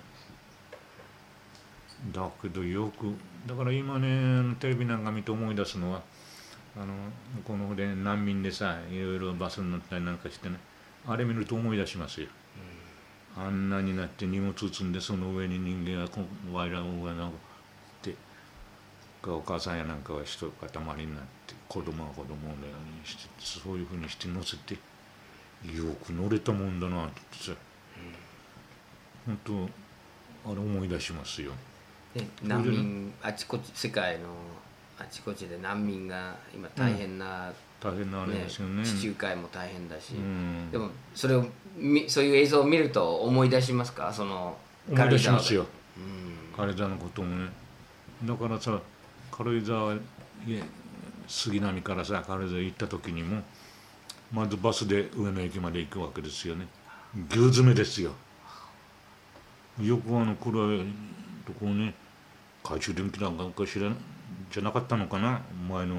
[2.13, 3.15] だけどよく
[3.47, 6.01] だから今ねテレビなんか見て思い出すのは
[6.77, 10.57] あの向こうの方で難民でさいろいろバスに乗ったりなんかしてね
[11.07, 12.27] あれ見ると思い出しますよ、
[13.37, 17.31] あんなになって荷物積んでその上に人間がこうワイラン上なっ
[18.01, 18.15] て
[19.23, 24.79] お母さんやなんかは一塊になって子供は子供のようにしてそういうふうにして乗せてよ
[26.05, 27.51] く乗れたもんだなってさ、
[29.25, 29.69] 本当
[30.51, 31.51] あれ思い出しますよ。
[32.13, 34.27] で難民あちこち世界の
[34.97, 38.83] あちこちで難民が今大変な、大変なあれねですよね。
[38.83, 40.71] 地中海も大変だし、うん。
[40.71, 41.45] でもそれを
[41.77, 44.13] みそういう映像を見ると思い出しますか？
[44.13, 44.57] その
[44.89, 45.65] 思い出しますよ。
[45.97, 46.55] うん。
[46.55, 47.51] 軽井沢のこともね。
[48.23, 48.79] だからさ
[49.31, 49.97] 軽井沢
[51.27, 53.43] 杉並からさ軽井沢行った時にも
[54.31, 56.67] まずバスで上野駅まで行くわけですよね。
[57.29, 58.13] 牛詰めですよ。
[59.81, 60.85] よくあの黒い
[61.45, 61.93] とこをね
[62.63, 63.97] 懐中電気なんか知らん
[64.51, 65.41] じゃなかったのかな？
[65.69, 65.95] 前の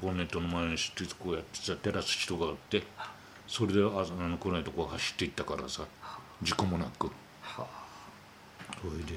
[0.00, 2.82] ボンネットの前にしてこうやってさ照らす人があって
[3.46, 5.82] それであの暗いとこ走っていったからさ
[6.42, 7.10] 事故もなく。
[8.82, 9.14] それで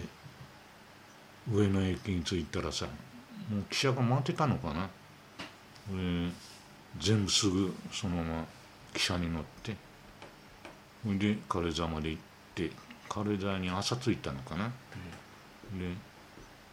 [1.51, 2.85] 上野駅に着いたらさ
[3.49, 4.89] もう汽車が回ってたのかな？
[6.99, 8.45] 全部すぐそのまま
[8.93, 9.75] 汽車に乗って
[11.03, 12.21] それで軽井沢まで行っ
[12.55, 12.71] て
[13.07, 14.71] 軽井沢に朝着いたのかな、で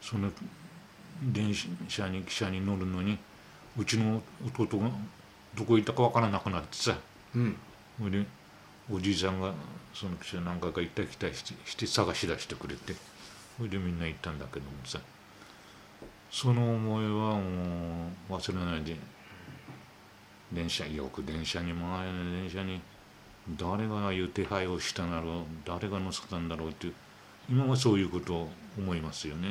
[0.03, 0.31] その
[1.23, 3.19] 電車に汽車に乗るのに
[3.79, 4.91] うちの弟が
[5.55, 6.97] どこ行ったかわからなくなってさ。
[7.35, 7.57] うん。
[7.99, 8.27] それで
[8.93, 9.53] おじいさんが
[9.95, 12.95] その汽車何回か行ったり来たりして探し出してくれて
[13.57, 15.01] それでみんな行ったんだけどもさ。
[16.31, 18.97] その思いはもう忘れないで
[20.53, 22.81] 電車よく電車に前の電車に
[23.59, 26.95] 誰がああいう手配をしたんだろう誰が乗せたんだろうっていう
[27.49, 29.49] 今はそういうことを思いますよね、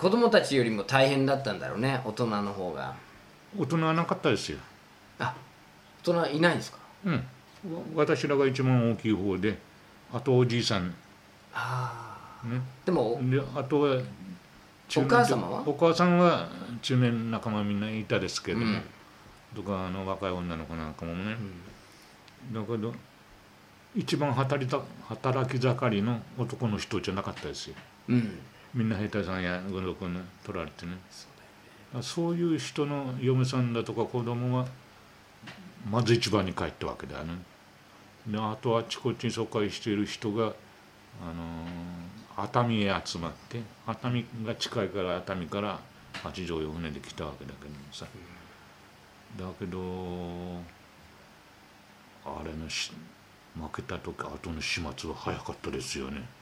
[0.00, 2.94] 子供たちよりも大変だったんだろうね大人の方が。
[3.58, 4.58] 大人はなかったですよ。
[5.18, 5.34] あ
[6.02, 6.78] 大人いないんですか？
[7.04, 7.14] うん。
[7.14, 7.22] わ
[7.94, 9.58] 私らが一番大きい方で
[10.10, 10.94] あとおじいさん。
[11.52, 12.62] ああね。
[12.86, 14.00] でもであとは
[14.88, 15.62] 中お母様は？
[15.66, 16.48] お母さんは
[16.80, 18.82] 中年仲間みんないたですけども、うん。
[19.54, 21.36] とかあの若い女の子なんかもね、
[22.54, 22.94] だけど
[23.94, 27.74] 一番働いた働き盛りの男の人じゃなかったですよ。
[28.08, 28.38] うん
[28.74, 30.92] みんな兵隊さんや軍属に取られてね。
[32.02, 34.66] そういう人の嫁さんだとか子供は
[35.90, 37.34] まず一番に帰ったわけだよね。
[38.26, 45.78] であとあっちこっちに疎開している人が、あのー熱海へ集まって熱海が近いから熱海から
[46.22, 48.06] 八丈へ船で来たわけだけどもさ。
[49.38, 49.78] だけど
[52.24, 52.92] あれのし
[53.54, 56.16] 負けた時後の始末は早かったですよね。
[56.16, 56.39] うん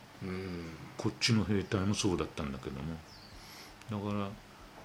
[0.96, 2.94] こっちの兵隊もそうだったんだけども。
[3.90, 4.28] だから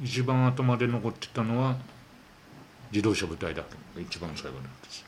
[0.02, 1.76] 一番後まで残ってたのは
[2.91, 3.63] 自動車部隊だ
[3.96, 5.06] け一番最後なんです。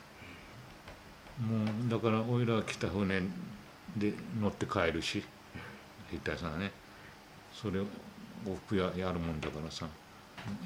[1.40, 3.22] もうだからおいらが来た船
[3.98, 5.24] で乗って帰るし
[6.12, 6.72] 兵隊さんはね。
[7.54, 7.86] それを
[8.46, 9.88] 往復ややるもんだからさ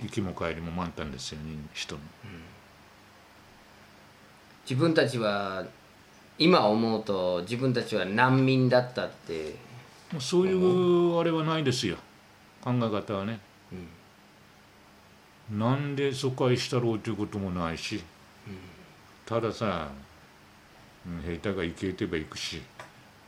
[0.01, 2.01] 行きも帰りも満タンですよね人の
[4.63, 5.63] 自分たちは
[6.39, 9.55] 今思うと自分たちは難民だったって。
[10.11, 11.97] もうそういうあれはないですよ。
[12.63, 13.39] 考え方はね、
[15.51, 18.01] なんで疎開したろうということもないし、
[19.25, 19.89] たださ
[21.05, 22.61] うん兵隊が行けてば行くし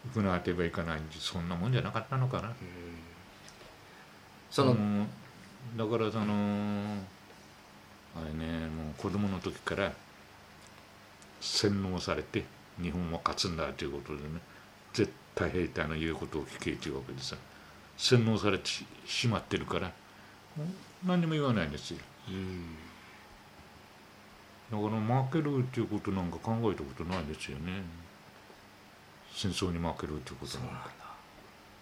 [0.06, 2.52] 行くなってば行かないんでそんなもんじゃなかったのかな、
[4.50, 5.08] その、うん
[5.78, 6.98] だからその
[8.16, 9.94] あれねもう子供の時から
[11.40, 12.44] 洗脳されて
[12.82, 14.40] 日本は勝つんだということでね
[14.94, 17.36] 絶対兵隊の言うことを聞けというわけでさ
[17.98, 19.92] 洗脳されてししまってるから
[21.06, 21.98] 何にも言わないんですよ。
[24.72, 24.90] だから
[25.24, 27.84] 負けるっていうことなんか考えたことないですよね。
[29.34, 30.92] 戦争に負けるっていうことなんか。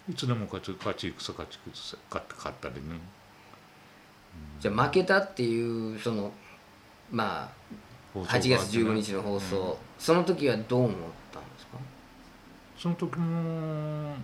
[0.08, 2.98] いつでも勝ち勝ち戦勝ち戦勝って勝ったりね。
[4.60, 6.32] じゃあ負けたっていうその
[7.10, 10.96] まあ8月15日の放送、その時はどう思っ
[11.30, 11.78] たんですか？
[12.78, 14.14] その時も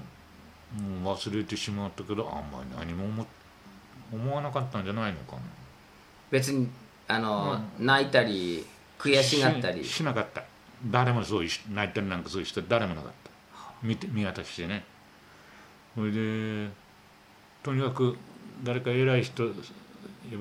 [0.72, 3.26] もう忘れてしまったけどあんまり何も思
[4.10, 5.42] 思わなかったんじゃないのかな。
[6.30, 6.68] 別に
[7.08, 8.64] あの、泣いたり
[8.98, 9.84] 悔しがったり。
[9.84, 10.42] ししなかった。
[10.86, 13.30] 誰もそういう人泣いたりなんかそういう人誰もなかった。
[13.82, 14.84] 見て見渡してね。
[15.94, 16.68] それで
[17.62, 18.16] とにかく
[18.64, 19.62] 誰か偉い人やっぱ
[20.30, 20.36] り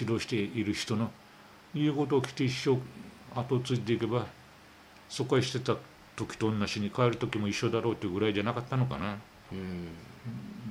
[0.00, 1.10] 指導している人の
[1.74, 2.78] 言うことを聞いて一生
[3.34, 4.26] 後を継いでいけば
[5.08, 5.76] 疎開してた
[6.16, 9.16] 時と同じに帰る時も一緒だろうというぐらいじゃなかったのかな。
[9.52, 9.88] うん。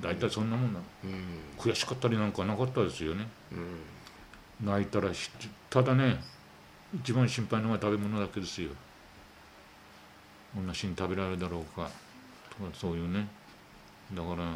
[0.01, 1.23] 大体そんなもんなうん。
[1.57, 3.27] 悔しかったりなんかなかったですよね。
[3.51, 4.65] うん。
[4.65, 5.29] 泣いたらし
[5.69, 6.19] ただね
[6.95, 8.69] 一番心配なのは食べ物だけですよ。
[10.55, 11.89] 同じに食べられるだろうか。
[12.49, 13.27] とかそういうね。
[14.13, 14.55] だから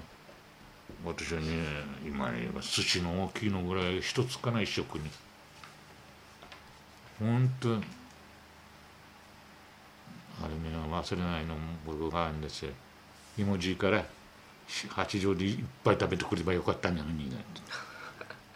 [1.06, 1.48] 私はね
[2.06, 5.10] 今言えば寿司の大きいのぐらい一つかない食に。
[7.20, 7.80] 本当
[10.44, 12.64] あれね忘れないのも僕があるんです。
[12.66, 12.72] よ
[13.38, 14.04] 芋じいから
[14.90, 17.62] 八丈でいっぱい食べてくればよかったのになって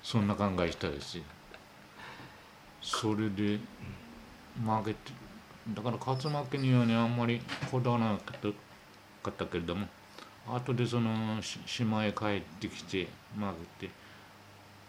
[0.02, 1.18] そんな考えしたです。
[1.18, 1.24] よ
[2.82, 3.60] それで
[4.64, 5.12] 負けて
[5.74, 8.34] だから勝つ負けにはねあんまりこだわらなか
[9.30, 9.88] ったけれども
[10.48, 13.94] 後でその島へ帰ってきて負けて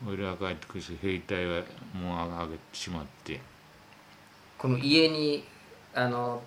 [0.07, 1.63] 俺は帰ってくるし兵隊は
[1.95, 3.41] もう上げてしまって。
[4.59, 5.45] この家に
[5.95, 6.43] あの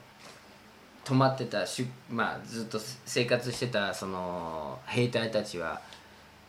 [1.10, 5.82] 泊まってたしゅ、まあ、ずっと生活してたその兵隊たちは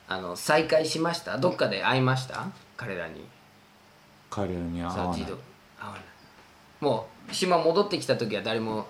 [0.06, 1.38] あの再会しました？
[1.38, 2.46] どっかで会いました？
[2.76, 3.24] 彼らに。
[4.28, 5.26] 彼らに会わない。
[6.78, 8.86] もう島戻ってきた時は誰も。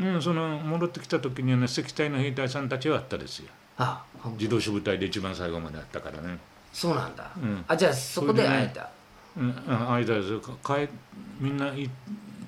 [0.00, 3.48] うん、その戻ってきた時にはね石隊の兵隊さんたちはあったですよ。
[3.76, 4.02] あ
[4.38, 6.38] 自動車部隊で一番最後まであったからね。
[6.72, 7.62] そうなんだ、うん。
[7.68, 8.88] あじゃあそこで会えた、
[9.36, 10.32] うん、あ間です。
[10.32, 10.40] よ
[11.38, 11.90] みんない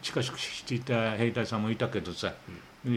[0.03, 2.33] 近しくしていた兵隊さんもいたけどさ、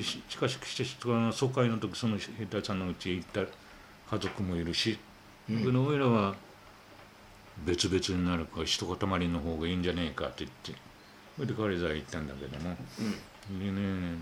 [0.01, 4.97] し近しくして疎開の時その兵隊さんのうちへ行った家族もいるし、
[5.49, 6.35] うん、俺らは
[7.65, 10.73] 別々になるか一塊の方がいいんじゃねえかって言って
[11.35, 12.75] それで彼らは行ったんだけども、
[13.59, 14.17] でね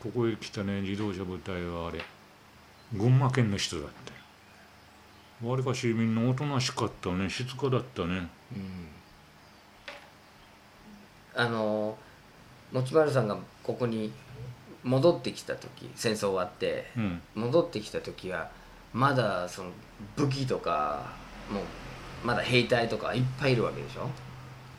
[0.00, 2.00] ここへ来たね自動車部隊はあれ
[2.92, 4.18] 群馬県の人だったよ。
[5.50, 8.28] わりかしみんなおとなしかったね静かだったね
[11.34, 11.96] あの
[12.72, 14.12] 持丸さんがここに
[14.84, 17.20] 戻ってきた時戦争終わってうん。
[17.34, 18.50] 戻ってきた時は
[18.92, 19.70] まだその
[20.16, 21.12] 武器とか
[21.50, 21.64] もう
[22.24, 24.08] まだ兵隊とかいっぱいいるわけでしょ？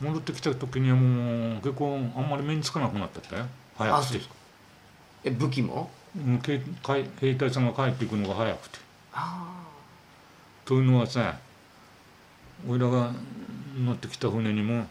[0.02, 3.46] 戻ってきた時にはもう結構あんまり目につかなくなってたよ。
[3.78, 4.20] 早くて。
[5.26, 5.90] え武器も？
[6.46, 6.60] 兵
[7.36, 8.80] 隊さんが帰っていくのが早くて。
[9.14, 9.64] あ
[10.66, 11.38] というのはさ
[12.68, 13.12] 俺らが
[13.78, 14.86] 乗ってきた船にも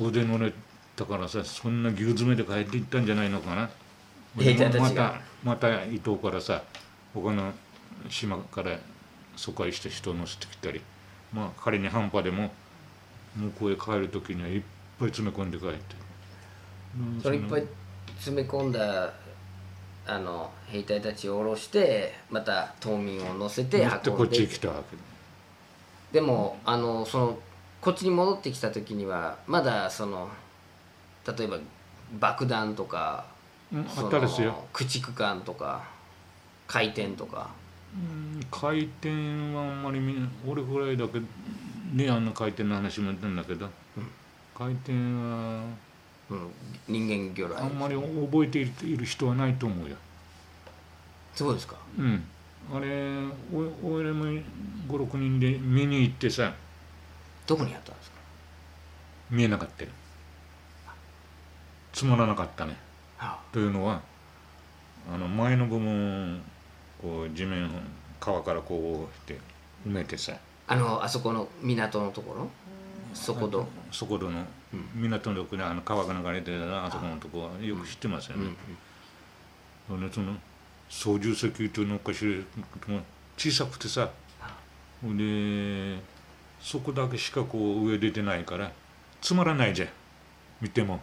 [0.00, 0.52] 大勢乗れ
[0.96, 3.70] たからさそんな牛詰めで帰っていったんじゃないのかな。
[4.38, 6.62] 兵隊たまたまた伊東からさ
[7.14, 7.52] 他の
[8.08, 8.78] 島から
[9.36, 10.80] 疎開した人を乗せてきたり
[11.32, 12.50] まあ仮に半端でも
[13.36, 14.62] 向こうへ帰る時にはいっ
[14.98, 15.76] ぱい詰め込んで帰って、
[16.98, 17.64] うんそれいっぱい
[18.16, 19.12] 詰め込んだ
[20.06, 24.96] あの兵隊たちを下ろしてまた島民を乗せて乗ってこっち来たわけ。
[26.12, 27.38] でもあのその
[27.80, 30.28] こっちに戻ってきた時にはまだその
[31.26, 31.58] 例えば
[32.18, 33.24] 爆弾とか
[33.72, 34.64] うんあそのったですよ。
[34.72, 35.82] 駆逐艦とか
[36.66, 37.50] 回転とか。
[37.94, 40.14] うん回転はあんまり見
[40.46, 41.20] 俺ぐらいだけ
[41.92, 43.68] ねあんな回転の話もやってんだけど、
[44.56, 45.64] 回転は
[46.30, 46.50] うん、
[46.88, 47.66] 人間魚雷。
[47.66, 49.96] あんまり覚えているいる人はないと思うよ。
[51.34, 51.76] そうですか。
[51.98, 52.24] うん、
[52.74, 52.86] あれ
[53.52, 54.24] お俺も
[54.88, 56.52] 56人で見に行ってさ。
[57.46, 58.16] どこにあったんですか？
[59.30, 59.90] 見えなかったよ
[61.92, 62.76] つまらなかったね。
[63.16, 64.00] はというのは
[65.12, 66.42] あの前の部分
[67.00, 67.70] こう地面を
[68.20, 69.38] 川からこうして
[69.86, 70.32] 埋めてさ。
[70.66, 72.48] あ、あのあそこの港のところ？
[73.14, 74.42] そこどそこどの
[74.94, 78.54] 港のとこにあの川が流れてるあそこのとこはよく知ってますよね。
[79.86, 80.34] その
[80.88, 83.00] 操縦席というのかしら
[83.36, 84.08] 小さくてさ
[85.02, 85.98] で
[86.60, 88.72] そこだけしかこう上出てないから
[89.20, 89.88] つまらないじゃん。
[90.60, 91.00] 見ても、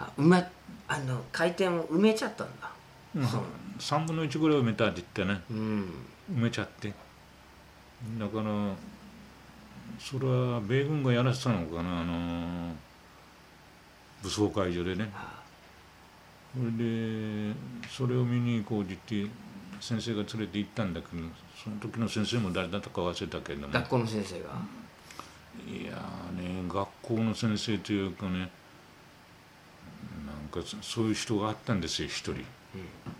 [0.00, 0.44] あ埋め
[0.88, 2.70] あの回転を埋めちゃったんだ。
[3.14, 3.42] うん、そう。
[3.78, 5.40] 3分の1ぐらい埋めたって言ってね。
[5.50, 5.94] うん。
[6.34, 6.92] 埋めちゃって。
[8.18, 8.74] だから
[9.98, 12.74] それは米軍がやらせたのかなあの
[14.22, 15.10] 武装解除でね。
[16.54, 17.54] それで
[17.88, 19.32] それを見に行こうって言って
[19.80, 21.22] 先生が連れて行ったんだけど
[21.62, 23.72] その時の先生も誰だったか忘れたけどね。
[23.72, 24.48] 学校の先生が。
[25.68, 28.50] いやーね学校の先生というかね
[30.50, 32.44] かそそういう人があったんですよ一人、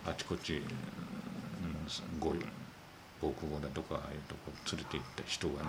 [0.07, 0.63] あちこち、うん、
[2.19, 2.39] 語彙
[3.21, 5.63] 防空壕だとかああいうとこ連れて行った人が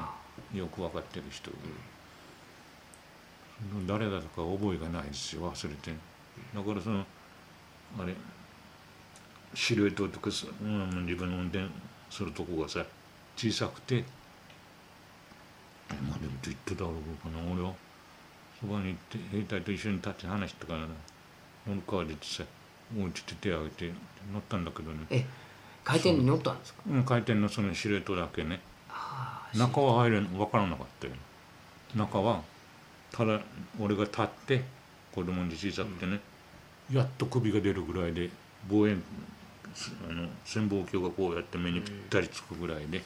[0.53, 1.57] ねよく分かってる人、そ
[3.79, 5.91] の誰だとか覚えがないですよ忘れて。
[6.55, 7.05] だからその
[7.99, 8.13] あれ
[9.53, 11.65] 司令塔とかさ、うん、自分の運転
[12.09, 12.85] するとこがさ
[13.35, 14.03] 小さくて
[15.89, 16.93] まあでも言ってたろう
[17.23, 17.73] かな俺は。
[18.61, 20.81] そばに行って兵隊と一緒に立って話したから
[21.67, 22.43] 乗る川出てさ
[22.95, 23.93] もうちょっと手を挙げて
[24.33, 24.99] 乗ったんだけどね。
[25.09, 25.25] え
[25.83, 26.81] 回転に乗ったんですか？
[26.89, 26.97] う。
[26.97, 28.59] ん回転のその司令塔だけね。
[29.55, 31.13] 中は入れん分からなかったよ。
[31.95, 32.41] 中は
[33.11, 33.41] ただ
[33.79, 34.63] 俺が立って
[35.13, 36.19] 子供に小さくてね、
[36.91, 38.29] やっと首が出るぐらいで
[38.69, 39.03] 望遠
[40.07, 43.01] あの潜望鏡がこうやって目にぴったりつくぐらいで、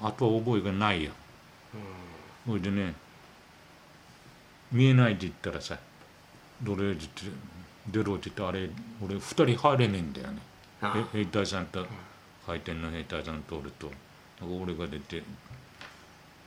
[0.00, 1.10] あとは覚えがないよ、
[2.46, 2.94] それでね
[4.70, 5.78] 見えないって言ったらさ
[6.62, 7.38] どれって言って
[7.88, 8.70] 出ろって言ってあれ
[9.02, 10.38] 俺二人入れねえんだよね。
[11.12, 11.86] 兵隊さんと
[12.46, 13.56] 回転の兵隊さんと。
[13.58, 13.90] 俺と
[14.42, 15.22] 俺が出て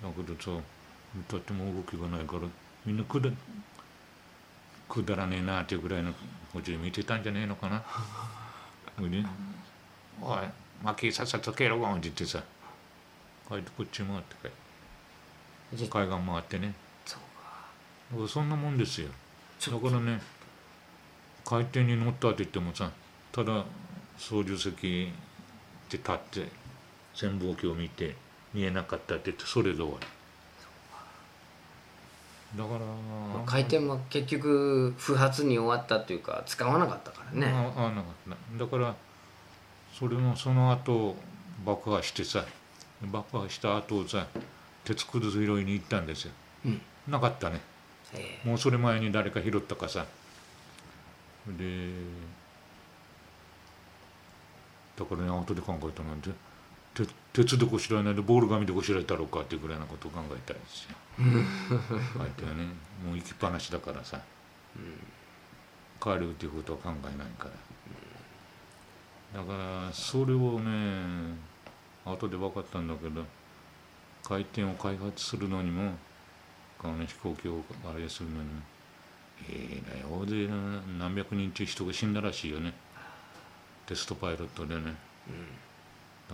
[0.03, 0.61] だけどさ
[1.29, 2.41] 歌っても動きがないから
[2.85, 3.29] みんなくだ
[4.89, 6.13] くだらねえなっていうぐらいの
[6.53, 7.83] こっちで見てたんじゃねえのかな。
[8.97, 9.23] それで
[10.21, 10.39] 「おい
[10.83, 12.43] 巻きさっさと帰ろう」って言ってさ。
[13.47, 14.49] 帰ってこっち回って
[15.71, 16.73] 帰じゃ海岸回ってね。
[17.05, 17.21] そう
[18.11, 19.09] だからそんなもんですよ
[19.59, 20.21] だからね
[21.45, 22.91] 回転に乗ったって言ってもさ
[23.31, 23.65] ただ
[24.17, 25.11] 操縦席
[25.89, 26.49] で立って
[27.13, 28.15] 潜望鏡を見て
[28.53, 30.07] 見えなかったって言ってそれで終わり。
[32.55, 32.79] だから
[33.45, 38.65] 回転は結局不発に終わったっていうか使わなかったからね、ああなかった。
[38.65, 38.95] だから
[39.93, 41.15] それのその後
[41.65, 42.45] 爆破してさ
[43.01, 44.27] 爆破した後をさ
[44.85, 46.31] 鉄くず拾いに行ったんですよ。
[46.65, 46.81] うん。
[47.07, 47.59] なかったね。
[47.59, 47.76] え
[48.43, 50.05] もうそれ前に誰か拾ったかさ。
[51.57, 51.91] で
[54.97, 56.31] だからね後で考えたなんて
[56.93, 60.95] て鉄でこしらえないでボール紙でこしらえたろうかっていうぐらいなことを考えたんですよ
[62.17, 62.65] 相手はね
[63.05, 64.19] もう行きっぱなしだからさ、
[66.01, 67.49] 帰るっていうことは考えないか
[69.33, 69.53] ら、だか
[69.87, 71.35] らそれをね
[72.05, 73.23] 後で分かったんだけど
[74.23, 75.91] 回転を開発するのにも
[76.77, 78.49] この飛行機をあれするのに。
[79.49, 80.47] ええー、大勢
[80.97, 82.73] 何百人っていう人が死んだらしいよね。
[83.85, 84.95] テストパイロットでね、うん、だか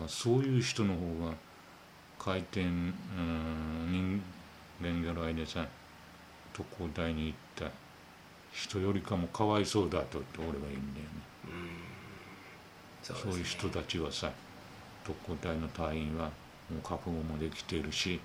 [0.02, 1.34] らそういう人の方が
[2.18, 2.92] 回転、うん、
[3.92, 4.22] 人
[4.82, 5.68] 間魚雷でさ
[6.54, 7.72] 特攻隊に行った
[8.52, 11.24] 人よりかもかわいそうだとって俺は言うんだよね。
[13.04, 14.32] そう、ね、いう人たちはさ
[15.04, 16.26] 特攻隊の隊員は
[16.72, 18.20] もう覚悟もできているし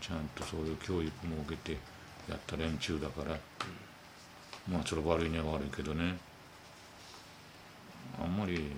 [0.00, 1.78] ちゃんとそういう教育も受けて
[2.28, 6.16] やった連中だから、うん、まあそれ悪いには悪いけどね。
[8.20, 8.72] あんまり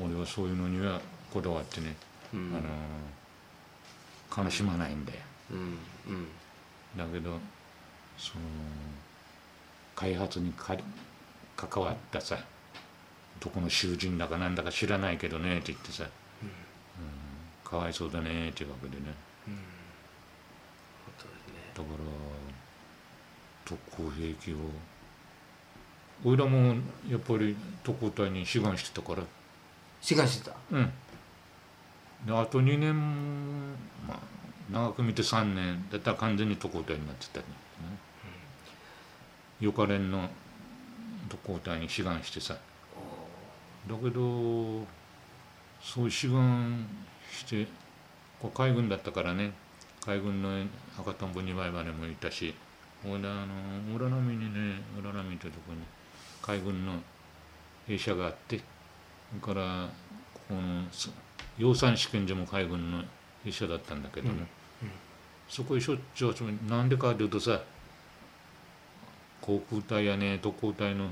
[0.00, 1.00] 俺はそういうのには
[1.32, 1.94] こだわってね、
[2.32, 2.52] うん、
[4.36, 5.20] あの悲しまないんだよ。
[5.52, 5.58] うん
[6.08, 6.28] うん、
[6.96, 7.38] だけど
[8.16, 8.44] その
[9.94, 10.76] 開発にか
[11.56, 12.38] 関わったさ
[13.40, 16.04] どこの囚人だかなんだか知らないけどねって言ってさ、
[16.42, 19.02] うん、かわいそうだねっていうわけでね、
[19.48, 19.58] うん、
[21.74, 21.96] だから
[23.64, 24.56] 特攻兵器を
[26.24, 26.76] 俺らも
[27.08, 29.24] やっぱり特攻隊に志願してたから。
[30.00, 30.56] 志願してた。
[30.70, 30.92] うん。
[32.26, 33.72] であと2年
[34.06, 34.18] まあ
[34.70, 37.44] 長く見て3年だったら完全に特攻隊になってたね、
[39.60, 40.30] よかれんの
[41.28, 42.54] 特攻隊に志願してさ。
[43.86, 44.86] だけど
[45.82, 46.86] そう志願
[47.30, 47.66] して
[48.54, 49.52] 海軍だったからね
[50.04, 50.50] 海軍の
[50.98, 52.54] 赤とんぼ二枚羽もいたし
[53.04, 55.78] 俺あの浦波にね浦波というとこに
[56.42, 56.92] 海軍の
[57.86, 59.88] 兵舎があってそれから
[60.48, 60.84] この
[61.56, 63.02] 養蚕試験所も海軍の
[63.44, 64.46] 兵舎だったんだけども、うんうん、
[65.48, 67.62] そこへしょっちゅうなんでかというとさ
[69.40, 71.08] 航空隊やね特攻隊の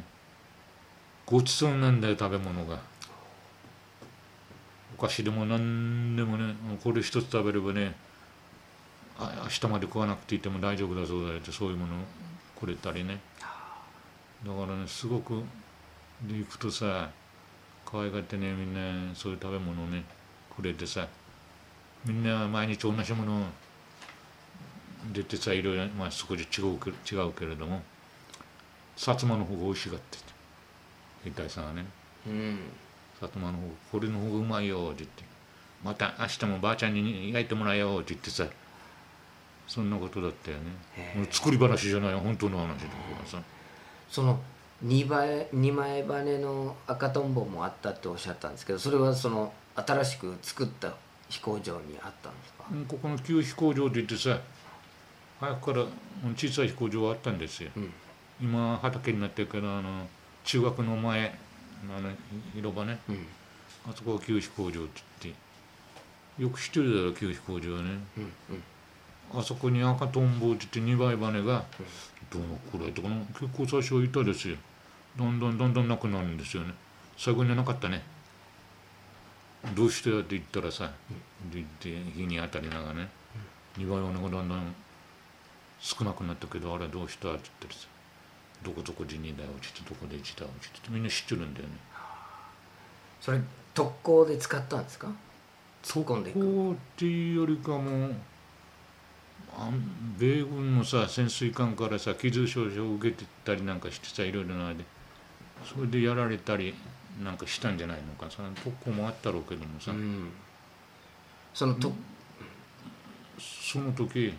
[1.25, 2.81] ごちそうなんだよ食べ物が。
[4.99, 8.02] お菓子でも何でもねこれ一つ食べればねあ
[9.19, 11.95] 明日まで食わなくていても大丈夫だそうだよってそういうもの
[12.59, 13.21] くれたりね。
[14.45, 15.43] だからねすごく
[16.23, 17.11] で行くとさ
[17.85, 20.05] 可愛がってねみんなそういう食べ物をね
[20.55, 21.07] くれてさ
[22.05, 23.47] みんな毎日同じもの
[25.13, 26.79] 出てさいろいろまあ少し違う
[27.11, 27.83] 違うけれども
[28.97, 30.25] 薩摩の方が美味しがってて
[31.25, 31.85] 兵隊さんはね、
[32.27, 32.33] うん、
[33.21, 35.33] 薩摩の方これの方がうまいよって言って。
[35.85, 38.47] また明日もばあちゃんに焼いてもらえよって言ってさ
[39.67, 41.27] そんなことだったよね。
[41.31, 42.77] 作り話じゃない本当の話だか
[43.23, 43.43] らさ
[44.11, 44.41] その
[44.83, 50.93] 二倍二枚羽の赤とんぼもあったっておっしゃったんですけどそれはその新しく作った
[51.29, 54.39] 飛行場にあったんですか、ここの旧飛行場で言ってさ
[55.41, 55.87] 早くから
[56.37, 57.93] 小さい飛行場はあったんですよ、うん。
[58.41, 60.07] 今畑になってるけどあの
[60.45, 61.39] 中学の前
[61.97, 62.11] あの
[62.55, 63.27] 広場ね、うん、
[63.89, 65.43] あそこは旧飛行場って言って。
[66.39, 68.63] よく知ってるだろ旧飛行場はね、うんうん、
[69.35, 71.65] あそこに赤とんぼって言って2倍羽が、
[72.31, 74.57] どのくらいとかな結構最初はいたですよ。
[75.17, 76.75] どんどんどんどんなくなるんですよね。
[77.17, 78.03] 最後にはなかったね。
[79.75, 80.91] どうしてやって言ったらさ、
[81.45, 81.65] うん、で
[82.15, 83.09] 日に当たりながらね、
[83.79, 84.75] 2倍羽がだんだん
[85.79, 87.87] 少なくなったけどあれどうしたって言ってさ
[88.63, 91.75] どこどこで2台落ちてどこで1台落ちてみんな知ってるんだよね。
[93.21, 93.41] それ
[93.75, 95.09] 特攻で使ったんですか？
[95.83, 98.11] 突っ込んでいく特攻っていうよりかもあ
[100.19, 104.85] 米軍のさ潜水艦からさ傷症状を受けてたりなんかしてさいろいろなで。
[105.65, 106.75] それでやられたり
[107.23, 108.31] なんかしたんじゃないのか。
[108.31, 110.31] さ特攻もあったろうけどもさ、うん、
[111.55, 111.93] そのと
[113.39, 114.35] その時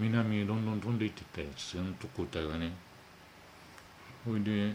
[0.00, 2.72] 南へどんどん飛んでいってたやつの特攻隊がね。
[4.24, 4.74] ほいで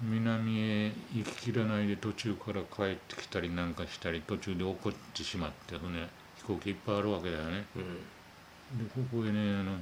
[0.00, 6.08] 南へ行ききらないで途中から帰ってきたりなんかしたり途中で起こってしまってね
[6.42, 9.78] 飛行機いっぱいあるわけだよね、うん、でここへねあの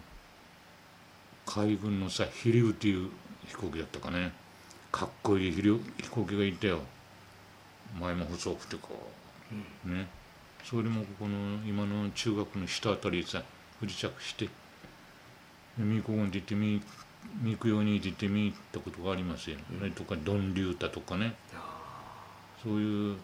[1.47, 3.11] 海軍のさ飛竜っていう
[3.47, 4.33] 飛行機だったかね
[4.93, 6.81] かっこいい飛竜飛行機がいたよ
[7.99, 9.11] 前も細くてこ
[9.53, 10.07] う、うん、ね
[10.65, 13.43] それもここの今の中学の下あたりさ
[13.81, 14.49] 不時着して
[15.79, 16.83] みこごんって言ってみ
[17.43, 21.35] みくようにって言ってみったことがありますよ、うん、とかドンリュータとかね
[22.63, 23.17] そういう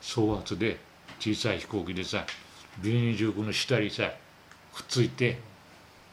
[0.00, 0.78] 総圧で
[1.18, 2.26] 小さい飛行機でさ
[2.78, 4.10] ビニールの下にさ
[4.74, 5.38] くっついて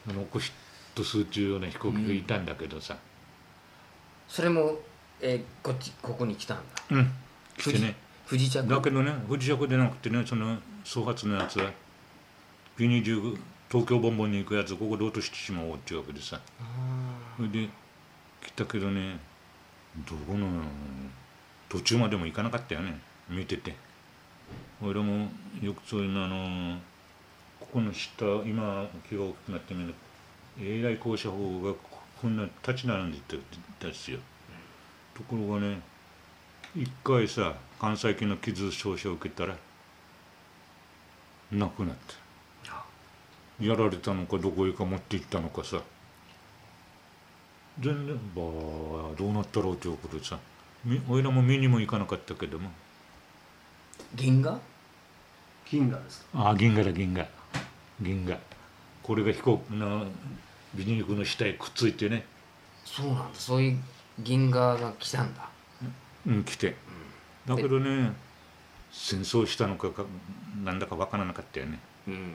[0.06, 0.52] 残し
[0.94, 3.00] とするっていうような飛行機がいたんだけどさ、うん、
[4.28, 4.76] それも、
[5.20, 6.62] えー、こっちここに来たんだ。
[6.90, 7.12] うん。
[7.58, 7.96] 来てね。
[8.26, 11.70] 不時着だけどね不時着でなくてねその総発のやつは
[12.76, 13.38] ビニール
[13.68, 16.40] 東京ボンボンに行くやつここで落としてしまおうっていうわけでさ。
[17.36, 17.68] それで
[18.42, 19.18] 来たけどね
[20.08, 20.62] どこの
[21.68, 22.98] 途中までも行かなかったよね
[23.28, 23.74] 見てて
[24.82, 25.28] 俺も
[25.62, 26.78] よくそういうのあの
[27.60, 29.94] ここの下今気が大きくなってみる
[30.60, 31.74] えらい校舎法が
[32.20, 33.18] こんな立ち並んで
[33.78, 34.18] たんですよ、
[35.14, 35.80] ところがね
[36.76, 39.56] 一回さ関西機の傷症状を受けたら
[41.52, 42.14] なくなって
[43.60, 45.80] やられたのかどこへか持って行ったのかさ。
[47.80, 50.38] 全然ばあどうなったろうということでさ
[50.84, 52.70] みおいらも見にも行かなかったけども
[54.14, 54.58] 銀河？
[55.64, 56.26] 金河ですか？
[56.34, 57.26] ああ銀河だ銀河。
[58.00, 58.38] 銀河。
[59.02, 60.06] これが飛行機の
[60.74, 62.24] ビニールの下へくっついてね。
[62.84, 63.24] そうなんだ。
[63.34, 63.78] そういう
[64.20, 65.48] 銀河が来たんだ。
[66.26, 66.76] うん来て。
[67.46, 68.12] だけどね
[68.90, 70.04] 戦争したのかか
[70.64, 71.78] なんだかわからなかったよね。
[72.08, 72.32] うん。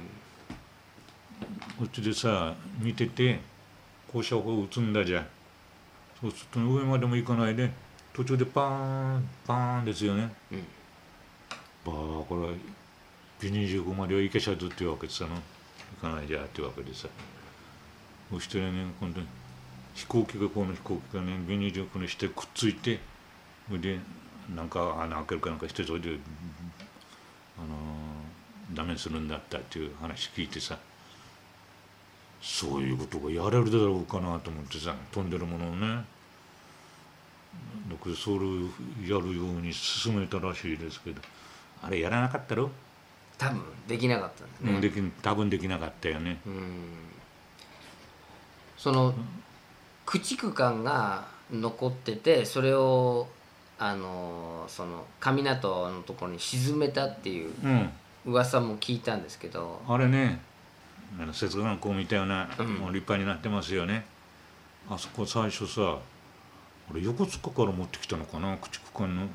[1.78, 3.39] こっちでさ見てて
[4.12, 5.22] 校舎を撃つんだじゃ。
[5.22, 5.28] ん
[6.22, 7.72] そうすると上までも行かないで
[8.14, 10.32] 途中でパーンパーンですよね。
[10.51, 10.64] うん
[11.86, 11.96] ばあ
[12.28, 12.54] これは
[13.40, 15.30] ビニールまでは行けちゃうっていうわけでさの
[16.02, 17.08] 行かないじゃっていうわけでさ
[18.32, 19.22] そしてね今度
[19.96, 23.00] 飛行機がこの飛行機がねビニールにしてくっついて
[23.68, 24.00] それで
[24.56, 26.10] なんか穴開けるかなんかしてそれで、
[27.58, 28.10] あのー
[28.74, 30.78] ダメにするんだったっていう話聞いてさ。
[32.42, 36.06] そういうことがやれるだろうかなと思ってさ飛んでるものをね。
[37.90, 38.40] だからそれを
[39.06, 41.22] やるように進めたらしいですけど。
[41.82, 42.70] あれやらなかったろ、
[43.38, 44.76] 多分できなかったんだね。
[44.76, 46.40] うんでき多分できなかったよね。
[46.46, 46.84] うん。
[48.78, 49.14] その
[50.06, 53.28] 駆逐艦が残っててそれを
[53.78, 57.90] あのその上港のところに沈めたっていううん。
[58.26, 59.82] 噂も聞いたんですけど。
[59.88, 60.42] あれね
[61.20, 62.76] あの接眼光みたいな、うん。
[62.76, 64.06] もう立派になってますよね。
[64.90, 65.98] あそこ最初さ
[66.92, 68.58] 俺横須賀から持ってきたのかな？
[68.58, 69.28] 駆逐艦の、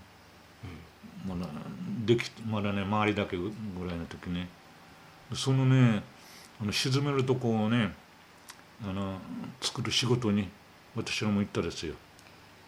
[1.27, 1.51] まだ
[2.05, 3.51] できまだね周りだけぐ
[3.87, 4.49] らいの時ね。
[5.35, 6.03] そのね
[6.61, 7.93] あの沈めるとこをね
[8.87, 9.19] あの
[9.61, 10.49] 作る仕事に
[10.95, 11.95] 私らも行ったですよ。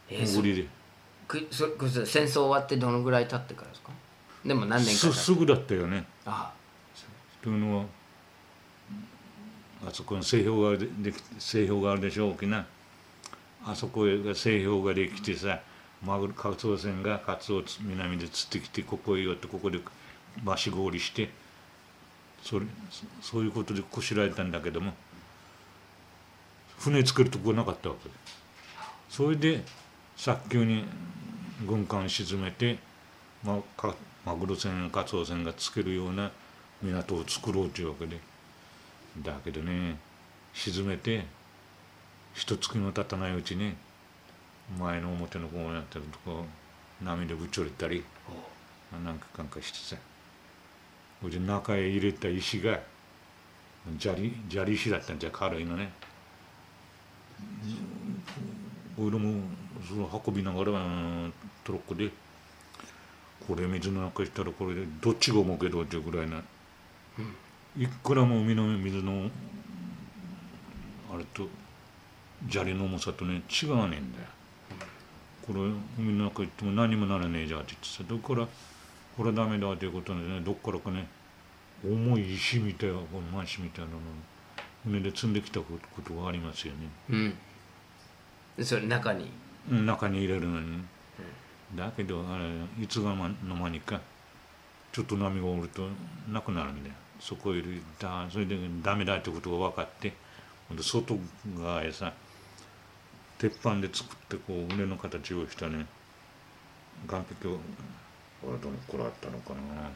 [0.09, 0.67] えー潜りで。
[1.29, 3.91] くそくそ戦争終わってどのぐらい経ってからですか？
[4.45, 6.05] でも何年かすすぐだったよね。
[6.25, 6.53] あ
[7.43, 7.85] というのは
[9.87, 12.65] あそこの製氷がででき製氷があるでしょ大きな
[13.65, 15.61] あそこへが製氷ができてさ
[16.05, 19.81] マグカツオ船がカツオを南で釣ってきてここへ寄ってここで
[20.45, 21.31] 増し氷して
[22.43, 22.67] それ
[23.23, 24.93] そういうことでこしらえたんだけども
[26.79, 28.11] 船作るとこなかったわけ。
[29.09, 29.63] それで
[30.17, 30.85] 早急に
[31.67, 32.79] 軍艦沈めて、
[33.43, 33.95] まあ、
[34.25, 36.31] マグロ船カツオ船がつけるような
[36.83, 38.21] 港を作ろうというわけで
[39.23, 39.97] だけどね
[40.53, 41.25] 沈めて
[42.35, 43.75] 一月の経たないうちに
[44.79, 46.45] 前の表のこうなってるとこ
[47.03, 48.05] 波でぶち折れたり
[49.05, 50.01] なんかかんかしてさ
[51.21, 52.79] それで中へ入れた石が
[53.99, 55.91] 砂利砂利石だったんじゃ軽いのね。
[58.99, 59.43] 俺も
[59.87, 60.65] その運びながら
[61.65, 62.11] トロッコで
[63.47, 66.43] これ水の中したらこれでどっちが重けどってぐらいな、
[67.79, 69.31] いくらも海の水の
[71.13, 71.49] あれと
[72.51, 74.27] 砂利の重さとね違わねえんだよ、
[75.47, 75.61] これ
[75.99, 78.49] 海の中行っても何もならねえじゃんって言ってさどっから
[79.17, 81.09] これダメだということでねどっからかね
[81.85, 84.01] 重い石みたいなこのマンシみたいなのを
[84.85, 86.89] 船で積んできたことがありますよね。
[87.11, 87.35] うん。
[88.57, 89.31] でそれ中に？
[89.71, 90.79] うん中に入れるのに、
[91.75, 92.45] だけどあれ
[92.83, 94.01] いつがまの間にか
[94.93, 95.89] ちょっと波がおると
[96.31, 96.95] なくなるんだよ。
[97.19, 100.13] そこへ入れたそれでダメだってことが分かって
[100.69, 101.19] ほんで外
[101.59, 102.13] 側へさ
[103.39, 105.87] 鉄板で作ってこう船の形をしたね。
[107.09, 107.59] 岸壁を
[108.41, 109.91] これどのくらいあったのかな。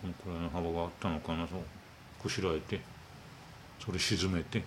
[0.00, 1.46] このくらいの幅があったのかな。
[1.46, 1.60] そう
[2.22, 2.80] こしらえて
[3.84, 4.62] それ沈めて、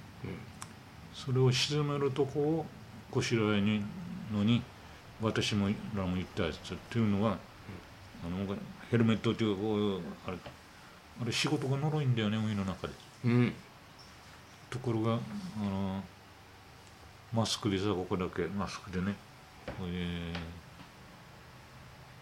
[1.13, 2.65] それを沈めるとこを
[3.09, 3.81] こしらえに
[4.33, 4.61] のに
[5.21, 7.37] 私もらも言ったやつっていうのは、
[8.25, 8.55] あの
[8.91, 10.37] ヘルメットっていうこうあれ
[11.21, 12.93] あれ仕事が呪いんだよね海の中で。
[13.25, 13.53] うん。
[14.69, 15.17] ところがあ
[15.63, 16.03] の
[17.35, 19.13] マスクでさここだけマスクでね。
[19.77, 19.97] これで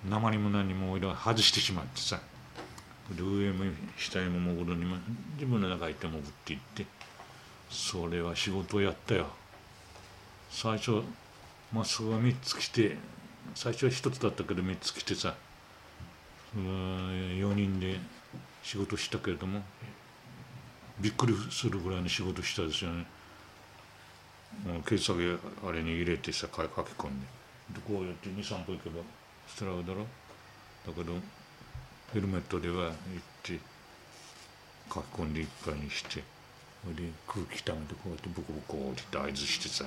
[0.09, 2.19] 鉛も何も俺は外してしまってさ。
[3.15, 4.95] 上も下へも潜るにも
[5.35, 6.85] 自分の中へ行って潜っていって。
[7.69, 9.27] それは仕事をやったよ。
[10.49, 11.03] 最初
[11.71, 12.97] マスクが3つ来て
[13.53, 15.35] 最初は1つだったけど3つ来てさ。
[16.55, 17.99] 4人で
[18.63, 19.61] 仕事したけれども
[20.99, 23.05] びっくりするぐらいの仕事したですよね。
[24.85, 25.35] ケツ下げ
[25.67, 27.27] あれに入れてさ書き込んで。
[27.73, 28.97] でこうやって23歩行けば
[29.47, 30.01] 捨てられるだろ
[30.85, 31.13] だけど
[32.13, 32.93] ヘルメットでは行っ
[33.41, 33.59] て
[34.93, 36.23] 書き込んでいっぱいにして
[36.83, 39.85] それで空気溜めてこうやってボコボコ降りて合図してさ。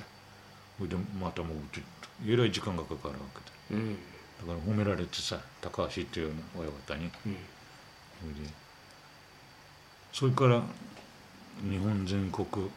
[0.77, 1.81] それでまた潜って
[2.27, 3.79] えらい時間がかかるわけだ。
[3.79, 3.95] うん。
[3.95, 7.05] だから褒められてさ高橋っていう親方に。
[7.05, 7.37] うん。
[8.21, 8.51] それで
[10.13, 10.61] それから
[11.67, 12.69] 日本全国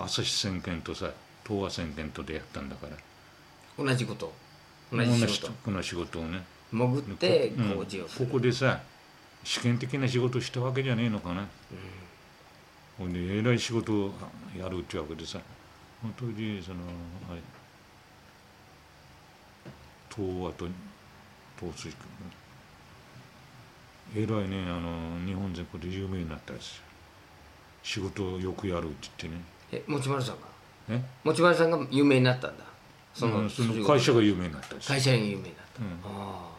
[0.00, 1.10] 朝日宣言とさ
[1.46, 2.96] 東亜宣言とでやったんだから。
[3.84, 4.32] 同じこと。
[4.92, 5.52] 同じ仕事。
[5.64, 6.42] この仕事をね。
[6.70, 7.76] 潜ってうん。
[7.76, 8.80] 工事をする、ここでさ
[9.44, 11.46] 試験的な仕事したわけじゃねえのかな。
[12.98, 14.14] ほんでえらい仕事を
[14.58, 15.40] やるってわけでさ。
[16.18, 16.78] 当時その
[17.30, 17.40] あれ
[20.14, 20.66] 東亜と
[21.60, 21.94] 東水
[24.16, 26.82] えらいねあの日本全国で有名になったんですよ
[27.84, 30.94] 仕事をよくやるって言ってねえ持丸さんが？
[30.94, 32.64] ね持丸さんが有名になったんだ。
[33.14, 36.16] その,、うんその会社が有名になった会社が有名になった、うん。
[36.16, 36.52] ああ。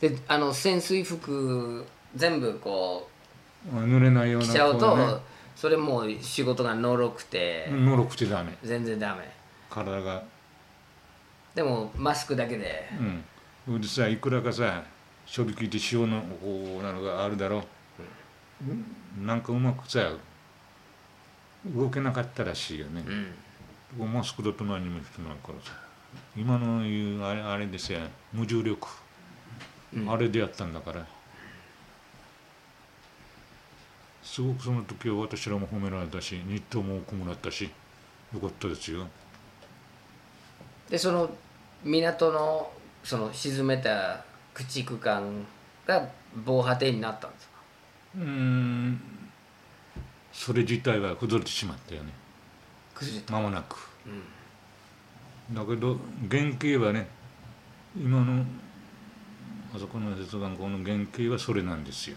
[0.00, 1.84] であの潜水服
[2.16, 3.08] 全部こ
[3.72, 5.06] 濡れないようなう着ちゃうと、こね。
[5.54, 8.56] それもう仕事がのろくて、のろくてダメ。
[8.64, 9.30] 全然ダメ。
[9.70, 10.22] 体が。
[11.54, 12.88] でもマスクだけで。
[13.68, 13.80] うん。
[13.80, 14.82] でさいくらかさ
[15.24, 17.62] 処理聞いて塩のこうなのがあるだろ。
[19.18, 20.12] う、なんかうまくさ
[21.66, 23.04] 動けなかったらしいよね。
[23.98, 24.12] う、ん。
[24.12, 25.72] マスクだと何もしてないからさ。
[26.36, 28.00] 今の言うあれあれですよ
[28.32, 28.88] 無重力、
[29.94, 30.10] うん。
[30.10, 31.06] あれでやったんだから。
[34.22, 37.70] すごくその時は私らも褒められたし日当も多くもらったし
[38.32, 39.06] よかったですよ。
[40.88, 41.30] でその
[41.84, 42.70] 港の
[43.04, 45.44] その沈めた駆逐艦
[45.86, 46.08] が
[46.46, 47.52] 防波堤になったんですか？
[48.16, 49.00] うーん
[50.32, 52.12] それ自体は崩れてしまったよね。
[52.94, 53.76] 崩れた、間もなく。
[54.06, 55.54] うん。
[55.54, 55.98] だけど
[56.30, 57.08] 原型はね
[57.96, 58.44] 今の
[59.74, 62.16] あそこの鉄眼校の原型はそれなんですよ。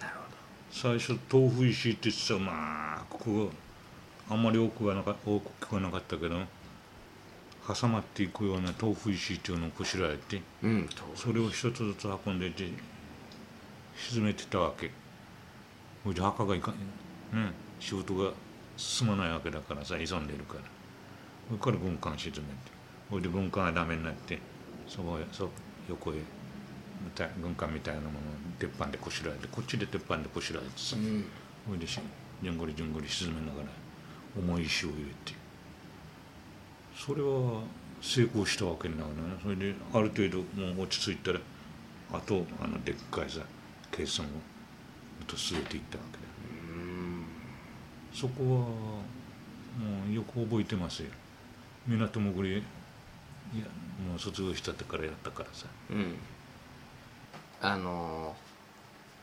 [0.00, 0.22] なるほ
[0.70, 3.50] 最初豆腐石って言ってたまあここ
[4.30, 6.36] あんまり多くはなか多く聞こえなかったけど
[7.66, 12.68] 挟まっていくような豆腐石っていうのをこしらえてどうんそれを一つずつ運んでいて
[13.96, 14.90] 沈めてたわけ。
[16.02, 16.74] それで墓がいかん
[17.32, 18.32] ね仕事が
[18.76, 20.60] 進まないわけだからさ急んでるから。
[21.48, 22.46] それから軍艦沈めて。
[23.10, 24.38] それで軍艦がダメになって
[24.88, 25.50] そこへそ
[25.88, 26.14] 横へ
[27.40, 28.20] 軍艦みたいなものを
[28.58, 30.96] 鉄板でこしらえてこっちで鉄板でこしらえてさ。
[30.96, 31.24] うん。
[31.66, 32.00] それでし
[32.42, 33.68] じゅんぐりじゅんぐり沈めながら
[34.36, 35.34] 重い石を入れて。
[36.96, 37.62] それは
[38.00, 39.12] 成功したわけだからね
[39.42, 41.40] それである程度もう落ち着いたら
[42.12, 43.40] あとあのでっかいさ
[43.90, 44.34] 計算をま
[45.26, 46.31] た据えていったわけだ
[48.14, 48.74] そこはも
[50.08, 51.10] うよく覚えてますよ。
[51.86, 53.64] 港潜りいや
[54.08, 55.66] もう卒業したってからやったからさ。
[55.90, 56.14] うん。
[57.60, 58.34] あの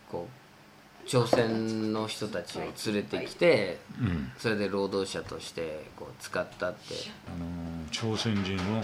[0.07, 4.31] ーこう朝鮮の人たちを連れてきてうん。
[4.37, 6.95] それで労働者としてこう使ったって。
[7.27, 8.81] あの朝鮮人を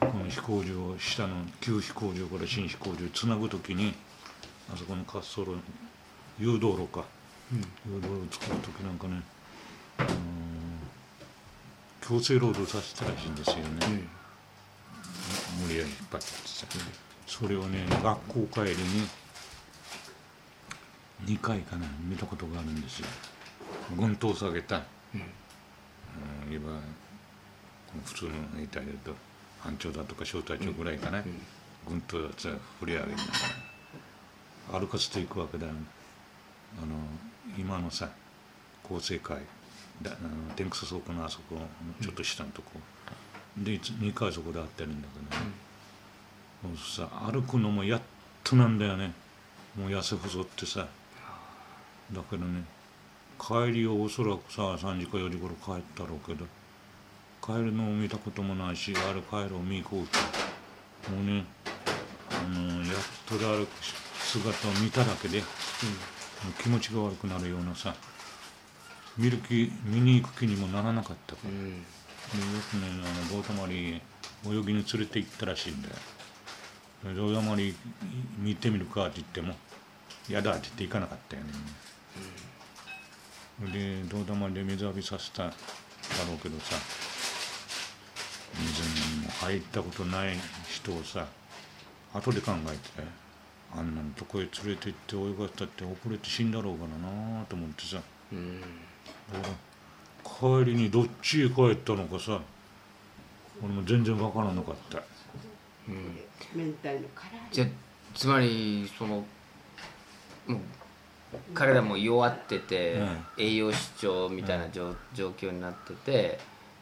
[0.00, 3.94] ここの飛行場下の旧飛行場から新飛行場へつなぐ時に
[4.72, 5.56] あそこの滑走路
[6.38, 7.04] 誘導路か、
[7.52, 8.98] 誘導路を作る時なん。
[8.98, 9.22] かね、
[9.98, 10.08] あの
[12.00, 13.34] 強制労働させたらしいん。
[13.34, 13.62] ですよね、
[15.62, 16.66] 無理やり引っ張ってさ
[17.26, 19.08] それをね学校帰りに
[21.26, 22.80] 2回かな見たことがあるん。
[22.80, 23.06] ですよ
[23.96, 24.82] 軍刀下げた、
[25.14, 26.80] うん、いわ
[28.04, 29.14] 普通の兵隊だと
[29.60, 31.22] 班長だとか小隊長ぐらいかな、
[31.86, 33.22] 軍刀やつは振り上げなが
[34.74, 35.72] ら歩かせていくわけだよ
[36.82, 36.96] あの
[37.58, 38.08] 今のさ
[38.84, 39.38] 厚生会
[40.02, 41.60] だあの天草倉庫のあそこの
[42.02, 42.72] ちょっと下のとこ、
[43.56, 45.50] で2回そこで会ってるんだけどね、
[46.62, 48.00] もうさ歩くのもやっ
[48.42, 49.12] となんだよね。
[49.78, 50.86] もう痩せ細ってさ。
[52.12, 52.62] だけどね
[53.40, 56.46] 帰りをおそらくさ3時か4時頃帰ったろうけど
[57.42, 61.44] 帰るのを見たこともないしあれ帰るを見に行こうともうね
[62.30, 62.86] あのやっ
[63.26, 63.68] とで歩く
[64.18, 65.46] 姿を見ただけで、もう
[66.62, 67.94] 気持ちが悪くなるようなさ
[69.16, 71.70] 見る気見に行く気にもならなかったから、でよ
[72.70, 74.00] くねあのボートマリ
[74.46, 75.94] 泳ぎに連れて行ったらしいんだよ。
[77.02, 77.74] それで大山に
[78.38, 79.54] 見てみるかって言っても
[80.28, 81.50] 「嫌だ」って言って行かなかったよね、
[83.60, 85.52] それで道玉で水浴びさせただ
[86.26, 86.76] ろうけどさ
[88.58, 88.82] 水
[89.16, 90.36] にも入ったことない
[90.68, 91.26] 人をさ
[92.14, 93.23] 後で考えて
[93.76, 98.00] あんなのとこへ連れて行って泳がせたって遅れて死んだろうからなと思ってさ。
[98.32, 98.60] うん。
[98.60, 98.66] だ
[99.40, 99.48] か
[100.52, 102.40] ら帰りにどっちへ帰ったのかさ。
[103.62, 105.02] 俺も全然分からなかった。
[106.54, 107.02] 明太の辛い
[107.52, 107.68] じゃあ
[108.14, 109.24] つまりその
[110.46, 110.58] もう
[111.52, 113.26] 彼らも弱ってて、うん。
[113.38, 116.38] 栄養失調みたいな状,、状況になってて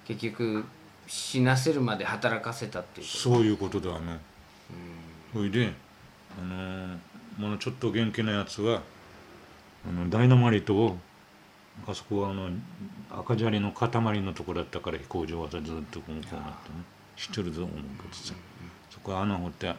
[0.06, 0.64] 結局
[1.06, 3.18] 死なせるまで働かせたっていうこと。
[3.18, 4.18] そういうことだあの
[5.32, 5.72] それで
[6.40, 6.98] あの
[7.38, 8.82] ものちょっと元気なやつは
[9.88, 10.98] あのダイナマイトを
[11.86, 12.50] あそこはあの
[13.10, 13.88] 赤砂利の塊
[14.20, 16.84] のとこだったから飛行場はずっとこうこうなってね
[17.16, 18.34] 知ってると思うけどさ
[18.90, 19.74] そこは穴掘って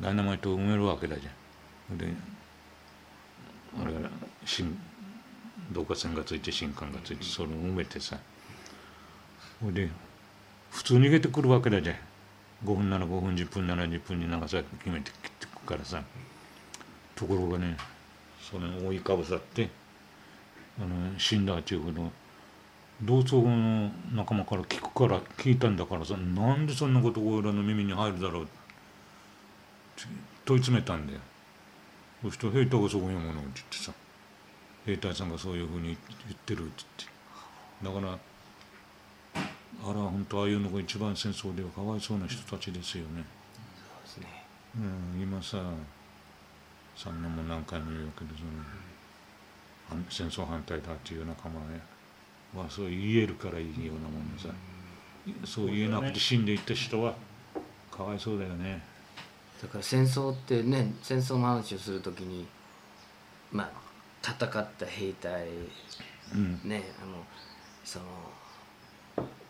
[0.00, 1.98] ダイナマイトを埋めるわけだじゃん。
[1.98, 2.06] で
[3.80, 3.92] あれ
[4.44, 4.76] 新
[5.70, 8.18] 導火線がついて新管がついてそれを埋めてさ。
[9.60, 9.88] ほいで
[10.70, 11.96] 普通逃げてくるわけだじゃん。
[12.64, 15.35] 5分なら5分10分なら10分に長さ決めて切って。
[15.66, 16.02] からさ
[17.14, 17.76] ところがね
[18.40, 19.68] それを覆いかぶさって
[20.80, 22.10] あの死んだっていうけど
[23.02, 28.52] 同窓の仲間から聞くから聞いたんだからさなんでそんなこと俺らの耳に入るだろうって
[30.46, 31.18] 問い詰めたんだよ
[32.22, 33.92] そして兵隊がそこにものって言ってさ
[34.86, 35.94] 兵隊さんがそういうふうに言
[36.32, 36.84] ってるって
[37.82, 38.18] 言ってだから
[39.84, 43.24] あら本当ああいうのが一番戦争ではかわいそうな人たちですよね。
[45.20, 45.58] 今さ
[46.96, 48.50] 3年も何回も言うけどその
[49.88, 51.60] 反戦争反対だっていう仲間
[52.62, 54.48] はそう言えるからいいようなもんでさ。
[55.44, 57.14] そう言えなくて死んでいった人は
[57.90, 58.80] かわいそうだよね。
[59.60, 62.46] だから戦争ってね戦争の話をするときに
[63.50, 63.70] まあ
[64.22, 65.48] 戦った兵隊
[66.34, 66.60] うん。
[66.64, 67.24] ねあの
[67.84, 68.04] その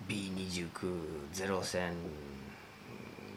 [0.08, 0.70] B29
[1.32, 1.92] ゼロ戦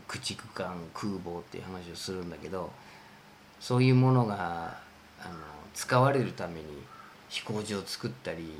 [0.10, 2.72] 駆逐艦空母っていう話をするんだけど
[3.60, 4.78] そういうものが
[5.22, 5.36] あの
[5.74, 6.66] 使われるために
[7.30, 8.51] 飛行場を作ったり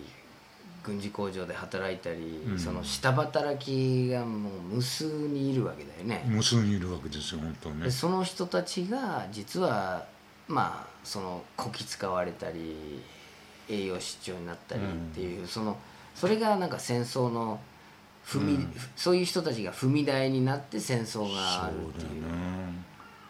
[0.84, 6.24] 軍事工場で働いたり、うんその下働きがもう無数にいるわけだよね。
[6.26, 7.91] 無数にいるわけですよ本当ねで。
[7.91, 10.06] その人たちが実は
[10.47, 13.02] まあそのこき使われたり
[13.68, 15.78] 栄養失調になったりっていう、その
[16.16, 17.60] それがなんか戦争の
[18.30, 22.39] 踏み、うんそういう人たちが踏み台になって戦争があるっていうだよね。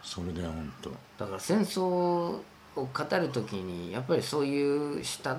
[0.02, 0.90] それだよ本当。
[0.90, 2.42] だから戦争を
[2.76, 5.36] 語る時にやっぱりそういう下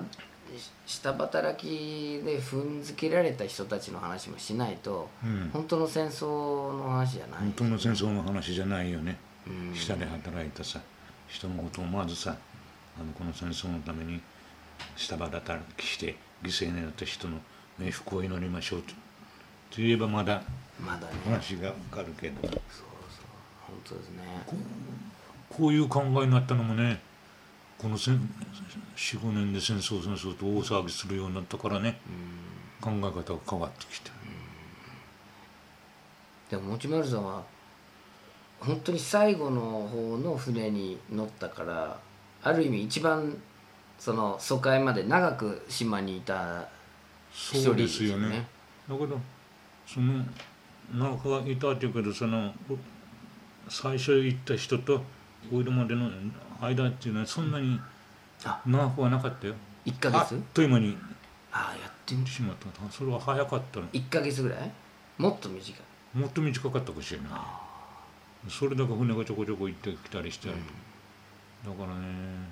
[0.86, 6.26] 下働きで踏んづけられた人たちの話もしないと、うん本当の戦争
[6.72, 9.18] の話じゃない本当の戦争の話じゃないよね。
[9.46, 10.80] うん下で働いたさ
[11.28, 12.36] 人のことをまずさ
[13.00, 14.20] あのこの戦争のために
[14.96, 17.38] 下働きして犠牲になった人の
[17.80, 18.92] 冥福を祈りましょうと
[19.74, 20.42] と言えばまだ
[20.78, 21.06] まだね。
[21.24, 22.42] 話がわかるけど。
[22.42, 22.60] そうそう。
[23.66, 24.18] 本当ですね。
[25.48, 27.00] こういう考えになったのもね
[27.78, 31.98] この45年で戦争戦争と大騒ぎするようになったからね
[32.80, 34.12] 考え方が変わってきた。
[36.50, 37.42] でも持丸さんは
[38.60, 41.98] 本当に最後の方の船に乗ったから
[42.42, 43.36] ある意味一番
[43.98, 46.68] その疎開まで長く島にいた
[47.32, 48.46] 一人そうですよね。
[48.88, 49.18] だけど
[49.92, 50.24] その
[50.92, 52.52] 中いたっていうけどその
[53.68, 54.98] 最初行った人と
[55.50, 56.10] これまでの
[56.60, 57.80] 間っていうのはそんなに
[58.44, 58.60] あ。
[58.66, 59.54] 長くはなかったよ。
[59.86, 60.96] 1ヶあっ月という間に。
[61.52, 62.66] ああやって行ってしまった。
[62.90, 63.86] それは早かったの。
[63.88, 64.70] 1ヶ月ぐらい？
[65.18, 66.18] もっと短い？
[66.18, 67.30] もっと短かったかもしれない。
[68.50, 70.56] それだけ船がちょこちょこ行ってきたりして、だか
[71.84, 72.48] らね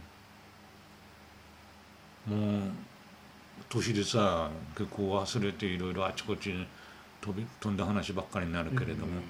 [2.27, 2.71] もう
[3.69, 6.67] 年でさ結構忘れていろいろあちこちに
[7.21, 9.21] 飛び飛んだ話ばっかりになるけれども、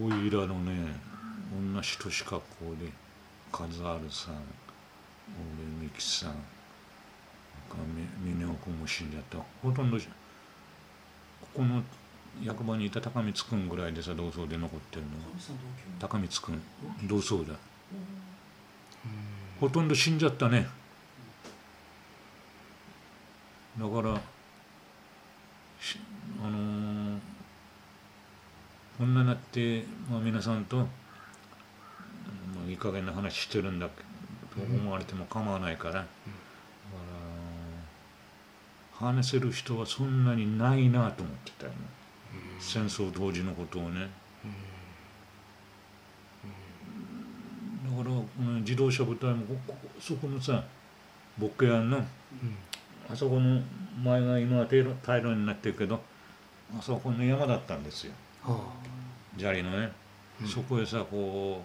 [0.00, 1.00] おいらのね
[1.74, 2.42] 同じ年格好
[2.80, 2.90] で
[3.50, 4.30] 数あるさ
[5.28, 6.34] 俺美樹さん
[8.22, 9.38] 峰夫君も死んじゃった。
[9.62, 10.04] ほとんどこ
[11.54, 11.82] この
[12.42, 15.08] 役場にいた高光君ぐらいでさ同窓で残ってるの
[15.98, 16.62] 高光君
[17.08, 17.58] 同窓だ。
[19.60, 20.68] ほとんど死んじゃったね。
[23.78, 24.20] だから
[25.80, 25.98] し
[26.42, 27.18] あのー
[28.96, 30.86] こんなって、まあ、皆さんと、ま
[32.64, 33.92] あ、いい加減な話してるんだと
[34.62, 36.06] 思われても構わないから、
[38.92, 41.78] 話せる人はそんなにないなと思ってたよね、
[42.60, 44.08] 戦争当時のことをね、
[47.84, 49.44] だからこの自動車部隊も
[50.00, 50.62] そこのさ
[51.36, 51.98] ボッケヤンの、
[53.10, 53.60] あそこの
[54.04, 56.00] 前が今は平らになってるけど
[56.78, 58.12] あそこの山だったんですよ。
[59.38, 59.90] 砂利のね、
[60.46, 61.62] そこへさこ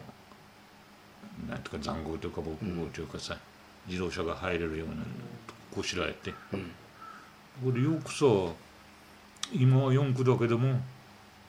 [1.47, 3.37] うなんていうか塹壕というか防空壕というかさ、
[3.87, 4.95] 自動車が入れるような
[5.75, 6.71] こしらえて、うん。
[7.63, 8.25] これよくさ
[9.51, 10.79] 今は四駆だけども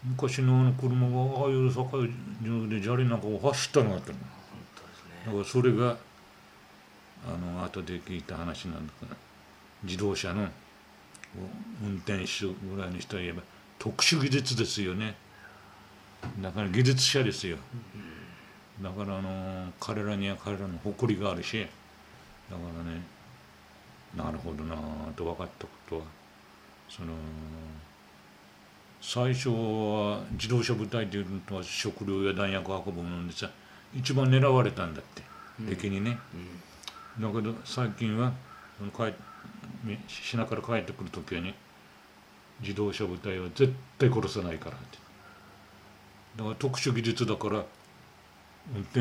[0.02, 1.88] 昔のあの車がああいう境
[2.42, 4.14] 上で砂利なんかを走ったのがあっね。
[5.26, 5.96] だからそれが
[7.26, 9.14] あの後で聞いた話なんだけど
[9.84, 10.48] 自動車の
[11.82, 13.42] 運転手ぐらいの人は言えば
[13.80, 15.16] 特殊技術ですよね。
[16.40, 17.56] だから技術者ですよ。
[18.82, 21.66] だからあの彼らには彼らの誇りがあるし
[22.50, 23.02] だからね
[24.16, 24.74] なるほどな
[25.14, 26.02] と分かったことは
[26.88, 27.12] その
[29.02, 33.50] 最初は自動車部隊っていうのは食料や弾薬を運ぶものでさ
[33.94, 35.22] 一番狙われたんだって、
[35.68, 36.16] 敵にね、
[37.18, 38.32] だけど最近は
[38.78, 39.12] その帰
[40.06, 41.54] 品から帰ってくる時はね
[42.60, 44.98] 自動車部隊は絶対殺さないからって。
[46.36, 47.64] だから特殊技術だから
[48.74, 49.00] 運転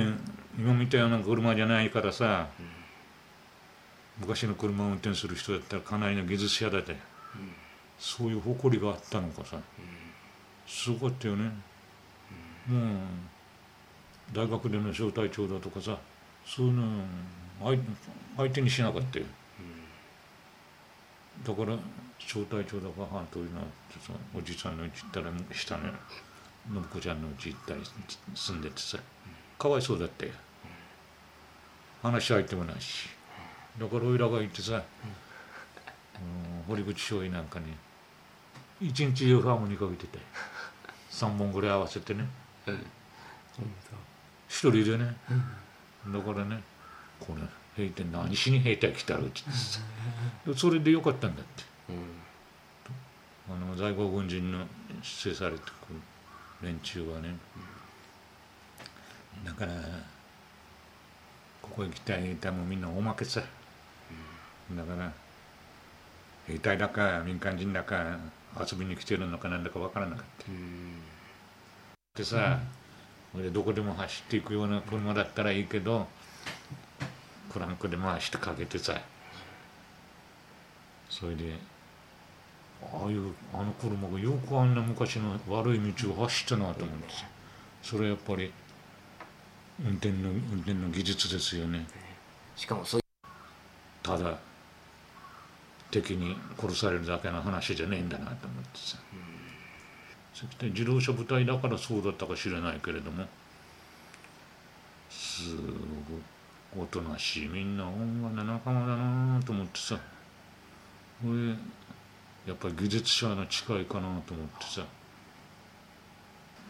[0.58, 2.48] 今みたいな車じゃないからさ、
[4.20, 6.96] 昔の車を運転する人だったらかなりの技術者だって、
[8.00, 9.58] そういう誇りがあったのかさ、
[10.66, 11.52] すごかったよね、
[12.68, 12.82] もう
[14.34, 15.98] 大学での招待長だとかさ
[16.46, 17.04] そういうの
[17.64, 17.78] 相
[18.38, 19.26] 相手にしなかったよ、
[21.46, 21.78] だから
[22.20, 23.46] 招待長だか半島の
[24.02, 25.84] さおじさんのうち行ったら下の
[26.74, 27.82] 信子ちゃんのうち行ったり
[28.36, 28.98] 住んでてさ
[29.58, 30.32] かわいそうだったよ
[32.02, 33.10] 話し相手もないし
[33.80, 34.82] だからおいらが行ってさ、うん、
[36.68, 37.66] 堀口醤油なんかに
[38.82, 40.20] 一日中ハーモニカけてて
[41.12, 42.26] 3本ぐらい合わせてね
[44.48, 45.16] 一人でね
[46.08, 46.62] だからね
[47.20, 47.42] これ
[47.76, 51.64] 兵隊何しに兵隊来たるって言ってそれでよかったんだって、
[53.50, 54.66] あの在庫軍人の
[55.02, 56.00] 出世されてくる
[56.62, 57.36] 連中はね、
[59.44, 59.72] だから
[61.62, 63.42] ここへ来た兵隊もみんなおまけさ、
[64.72, 65.12] だから
[66.48, 68.20] 兵隊だか民間人だか
[68.60, 70.26] 遊びに来てるのかなんだかわからなかっ
[72.14, 72.60] た、でさ、
[73.36, 76.08] でどこでも走っていくような車だったらいいけど
[77.52, 79.02] クランクで回してかけてさ。
[81.10, 81.56] それで
[82.82, 87.28] ああいうあの車がよくあんな昔の悪い道を走ったなと思うんですよ。
[87.84, 88.52] それはやっぱり
[89.84, 91.86] 運転の運転の技術ですよね。
[92.56, 93.02] しかもそう
[94.04, 94.38] ただ
[95.92, 98.98] 敵に殺されるだけの話じゃねえんだなと思ってさ、
[100.34, 103.26] そして自動車部隊だからそうだったか知らないけれども。
[105.10, 107.48] すごくおとなしい。
[107.48, 109.96] みんな恩賀な仲間だなと思ってさ。
[109.96, 111.56] これ
[112.50, 114.86] やっぱり技術者の近いかなと思ってさ。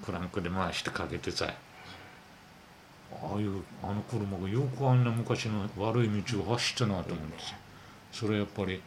[0.05, 1.45] クランクで回してかけてさ。
[3.11, 7.55] ああいうあの車がよくあんな昔の悪い道を走ったなと思ってさ。
[8.11, 8.81] それはやっぱり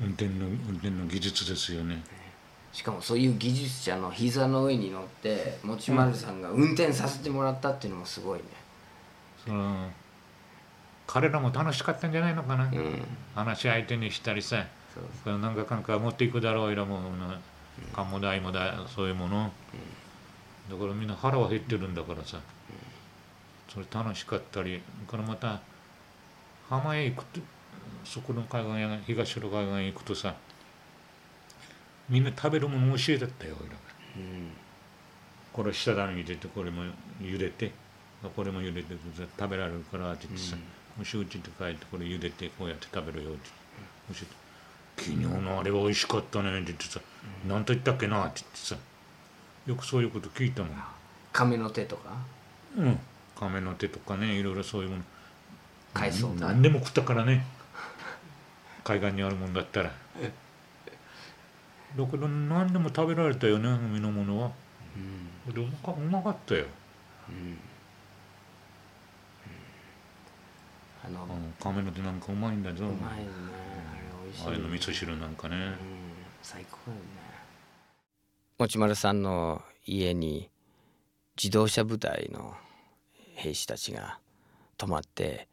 [0.00, 2.02] 運転の運転の技術ですよね。
[2.72, 8.44] しかもそういう技術者の膝の上に乗って持丸さんが運転させてもらったっていうのもすごいね、
[9.44, 9.90] その
[11.06, 13.02] 彼らも楽しかったんじゃないのかな、うん、
[13.34, 14.66] 話し相手にしたりさ
[15.22, 17.38] それなんかかんか持っていくだろういらもな
[17.92, 19.52] 勘も代もだそういうもの、
[20.70, 22.40] だからみんな腹は減ってるんだからさ、
[23.68, 25.60] それ楽しかったりからまた
[26.68, 27.40] 浜へ行くと
[28.04, 30.34] そこの海岸や東の海岸へ行くとさ
[32.08, 33.80] みんな食べるもの教えだったよ俺らが
[34.16, 34.50] うん
[35.52, 36.84] これ下段に入れてこれも
[37.20, 37.72] 茹でて。
[38.34, 38.96] これも茹でて
[39.38, 40.56] 食べられるからって言ってさ、
[40.96, 43.50] もしうちって帰ってこれ茹でてこうやって食べるよって
[44.10, 44.26] 教えて
[44.96, 47.00] 昨日のあれは美味しかったねって言ってさ、
[47.46, 48.76] 何と言ったっけなって言ってさ
[49.66, 50.76] よくそういうこと聞いたもん。
[51.32, 52.10] 亀の手とか？
[52.76, 52.98] うん。
[53.38, 55.02] 亀の手とかねいろいろそういうもの。
[55.92, 56.46] 海藻とか？
[56.46, 57.44] 何でも食ったからね。
[58.84, 59.90] 海岸にあるもんだったら。
[61.96, 64.50] だけど何でも食べられたよね海のものは。
[65.46, 65.54] うん。
[65.54, 66.64] でうまかうまかったよ。
[67.28, 67.58] うん。
[71.04, 72.86] あの、あの亀の手なんかうまいんだぞ。
[72.86, 73.26] うまいね
[74.44, 75.56] あれの味噌汁なんかね。
[75.56, 75.58] う
[76.02, 76.06] ん。
[76.46, 77.04] 最高だよね
[78.58, 80.48] 持丸さんの家に
[81.36, 82.54] 自動車部隊の
[83.34, 84.20] 兵士たちが
[84.78, 85.48] 泊まって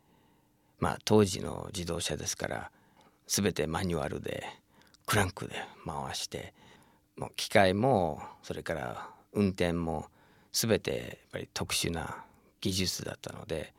[0.77, 2.71] まあ当時の自動車ですから
[3.25, 4.43] 全てマニュアルで
[5.07, 6.53] クランクで回して
[7.17, 10.05] もう機械もそれから運転も
[10.51, 12.23] 全てやっぱり特殊な
[12.61, 13.73] 技術だったので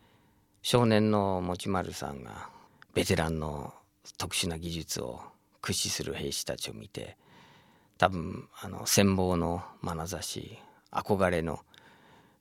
[0.62, 2.48] 少年の持丸さんが
[2.92, 3.72] ベテランの
[4.18, 5.20] 特殊な技術を
[5.60, 7.16] 駆使する兵士たちを見て
[7.98, 10.58] 多分あの羨望の眼差し
[10.90, 11.60] 憧れの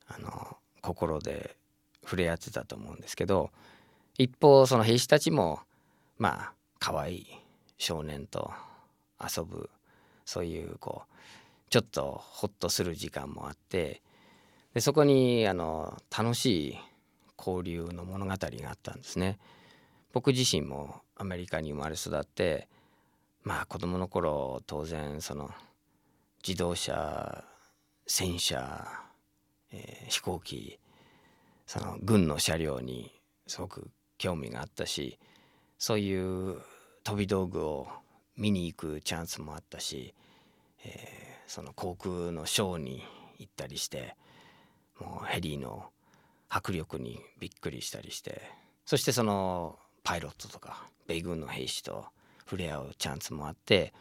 [0.07, 1.55] あの心で
[2.03, 3.51] 触れ合ってたと思うんですけど
[4.17, 5.61] 一方その兵士たちも
[6.17, 7.27] まあ可愛い
[7.77, 8.51] 少年と
[9.19, 9.69] 遊ぶ
[10.25, 11.13] そういうこう
[11.69, 14.01] ちょっとホッとする時間もあって
[14.73, 16.77] でそこにあの楽しい
[17.37, 19.37] 交流の物語があったんですね。
[20.13, 22.67] 僕自身もアメリカに生まれ育って
[23.43, 25.49] まあ子供の頃当然その
[26.45, 27.45] 自動車
[28.05, 28.85] 戦車、
[29.71, 30.79] えー、飛行機
[31.65, 33.09] その軍の車両に
[33.47, 35.17] すごく興味があったし
[35.77, 36.57] そういう
[37.05, 37.87] 飛び道具を
[38.35, 40.13] 見に行くチャンスもあったし、
[40.83, 43.01] えー、その航空のショーに
[43.39, 44.17] 行ったりして
[44.99, 45.85] もうヘリの
[46.49, 48.41] 迫力にびっくりしたりして
[48.85, 52.05] そしてそのパイロットとか米軍の兵士と
[52.41, 53.93] 触れ合うチャンスもあって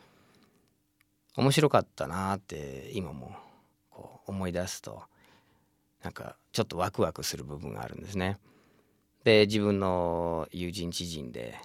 [1.37, 3.35] 面白かったなって今も
[3.91, 5.03] こう思い出すと
[6.03, 8.39] なんかちょっとワクワクする部分があるんですね。
[9.25, 11.57] で自分の友人知人で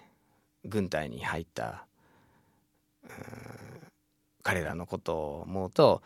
[0.63, 1.87] 軍隊に入った
[4.43, 6.03] 彼らのことを思うと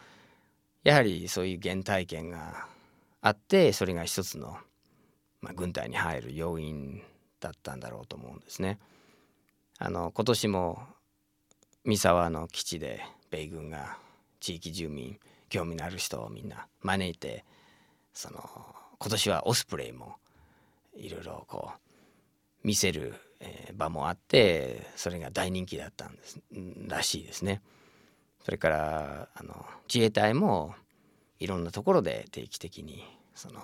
[0.84, 2.68] やはりそういう原体験が
[3.22, 4.58] あってそれが一つの、
[5.42, 7.04] まあ、軍隊に入る要因
[7.42, 8.80] だったんだろうと思うんですね。
[9.78, 10.84] あの今年も
[11.84, 13.98] 三沢の基地で米軍が
[14.40, 15.20] 地域住民
[15.50, 17.44] 興味のある人をみんな招いて
[18.14, 18.40] その
[19.00, 20.16] 今年はオスプレイも
[20.96, 21.80] いろいろこう
[22.64, 26.40] 見せる、え場もあってそれが大人気だったんです
[26.88, 27.62] らしいですね。
[28.46, 30.76] それからあの自衛隊も
[31.40, 33.62] いろんなところで定期的にその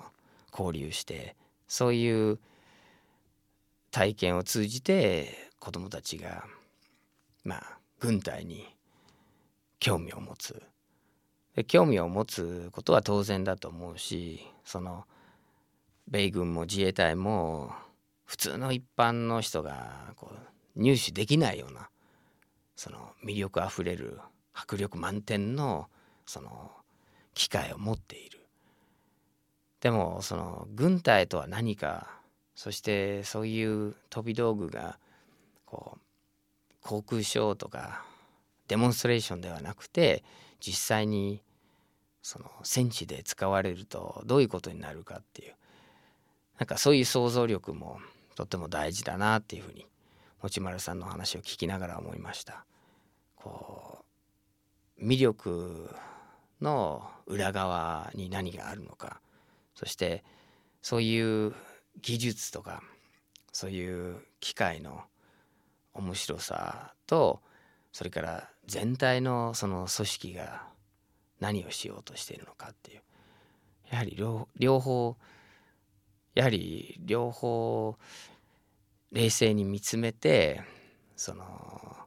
[0.51, 1.35] 交流して
[1.67, 2.39] そういう
[3.97, 6.45] 体験を通じて子どもたちが
[7.43, 8.67] まあ軍隊に
[9.79, 10.61] 興味を持つ。
[11.55, 15.05] で興味を持つことは当然だと思うしその
[16.07, 17.71] 米軍も自衛隊も
[18.25, 21.89] 普通の一般の人がこう入手できないような
[22.75, 24.19] その魅力あふれる
[24.53, 25.89] 迫力満点の
[26.27, 26.69] その
[27.33, 28.45] 機会を持っている。
[29.81, 32.16] でもその軍隊とは何か
[32.57, 34.97] そしてそういう飛び道具が
[35.67, 35.99] こう
[36.81, 38.03] 航空ショーとか
[38.67, 40.23] デモンストレーションではなくて
[40.59, 41.43] 実際に
[42.23, 45.53] その戦地で使われるとどういうことになるかっていう
[46.57, 47.99] なんかそういう想像力も
[48.33, 49.85] とっても大事だなっていうふうに
[50.41, 52.65] 持丸さんの話を聞きながら思いました。
[53.35, 54.03] こ
[54.99, 55.91] う魅力
[56.59, 59.21] の裏側に何があるのか
[59.75, 60.23] そして
[60.81, 61.53] そういう
[62.01, 62.83] 技術とか
[63.51, 65.01] そういう機械の
[65.93, 67.41] 面白さと
[67.91, 70.63] それから全体のその組織が
[71.39, 73.01] 何をしようとしているのかっていう
[73.91, 74.17] やはり
[74.57, 75.15] 両方
[76.35, 77.97] やはり両方
[79.11, 80.61] 冷静に見つめて
[81.15, 81.97] その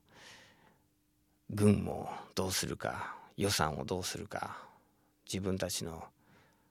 [1.48, 4.58] 軍もどうするか予算をどうするか
[5.24, 6.04] 自分たちの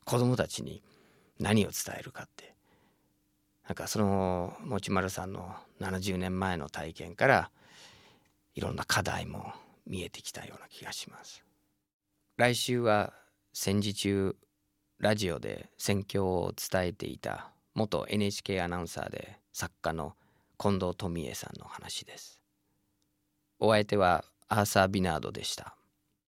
[0.05, 0.81] 子供たちに
[1.39, 2.53] 何を伝えるかって
[3.69, 7.51] なんかその持丸さんの70年前の体験から
[8.55, 9.53] いろんな課題も
[9.85, 11.43] 見えてきたような気がします。
[12.35, 13.13] 来週は
[13.53, 14.35] 戦時中
[14.97, 20.15] ラジオで戦況を伝えていた元 NHK アナウンサーで作家の
[20.57, 22.41] 近藤富恵さんの話です。
[23.59, 25.75] お相手はアーサー・ビナードでした。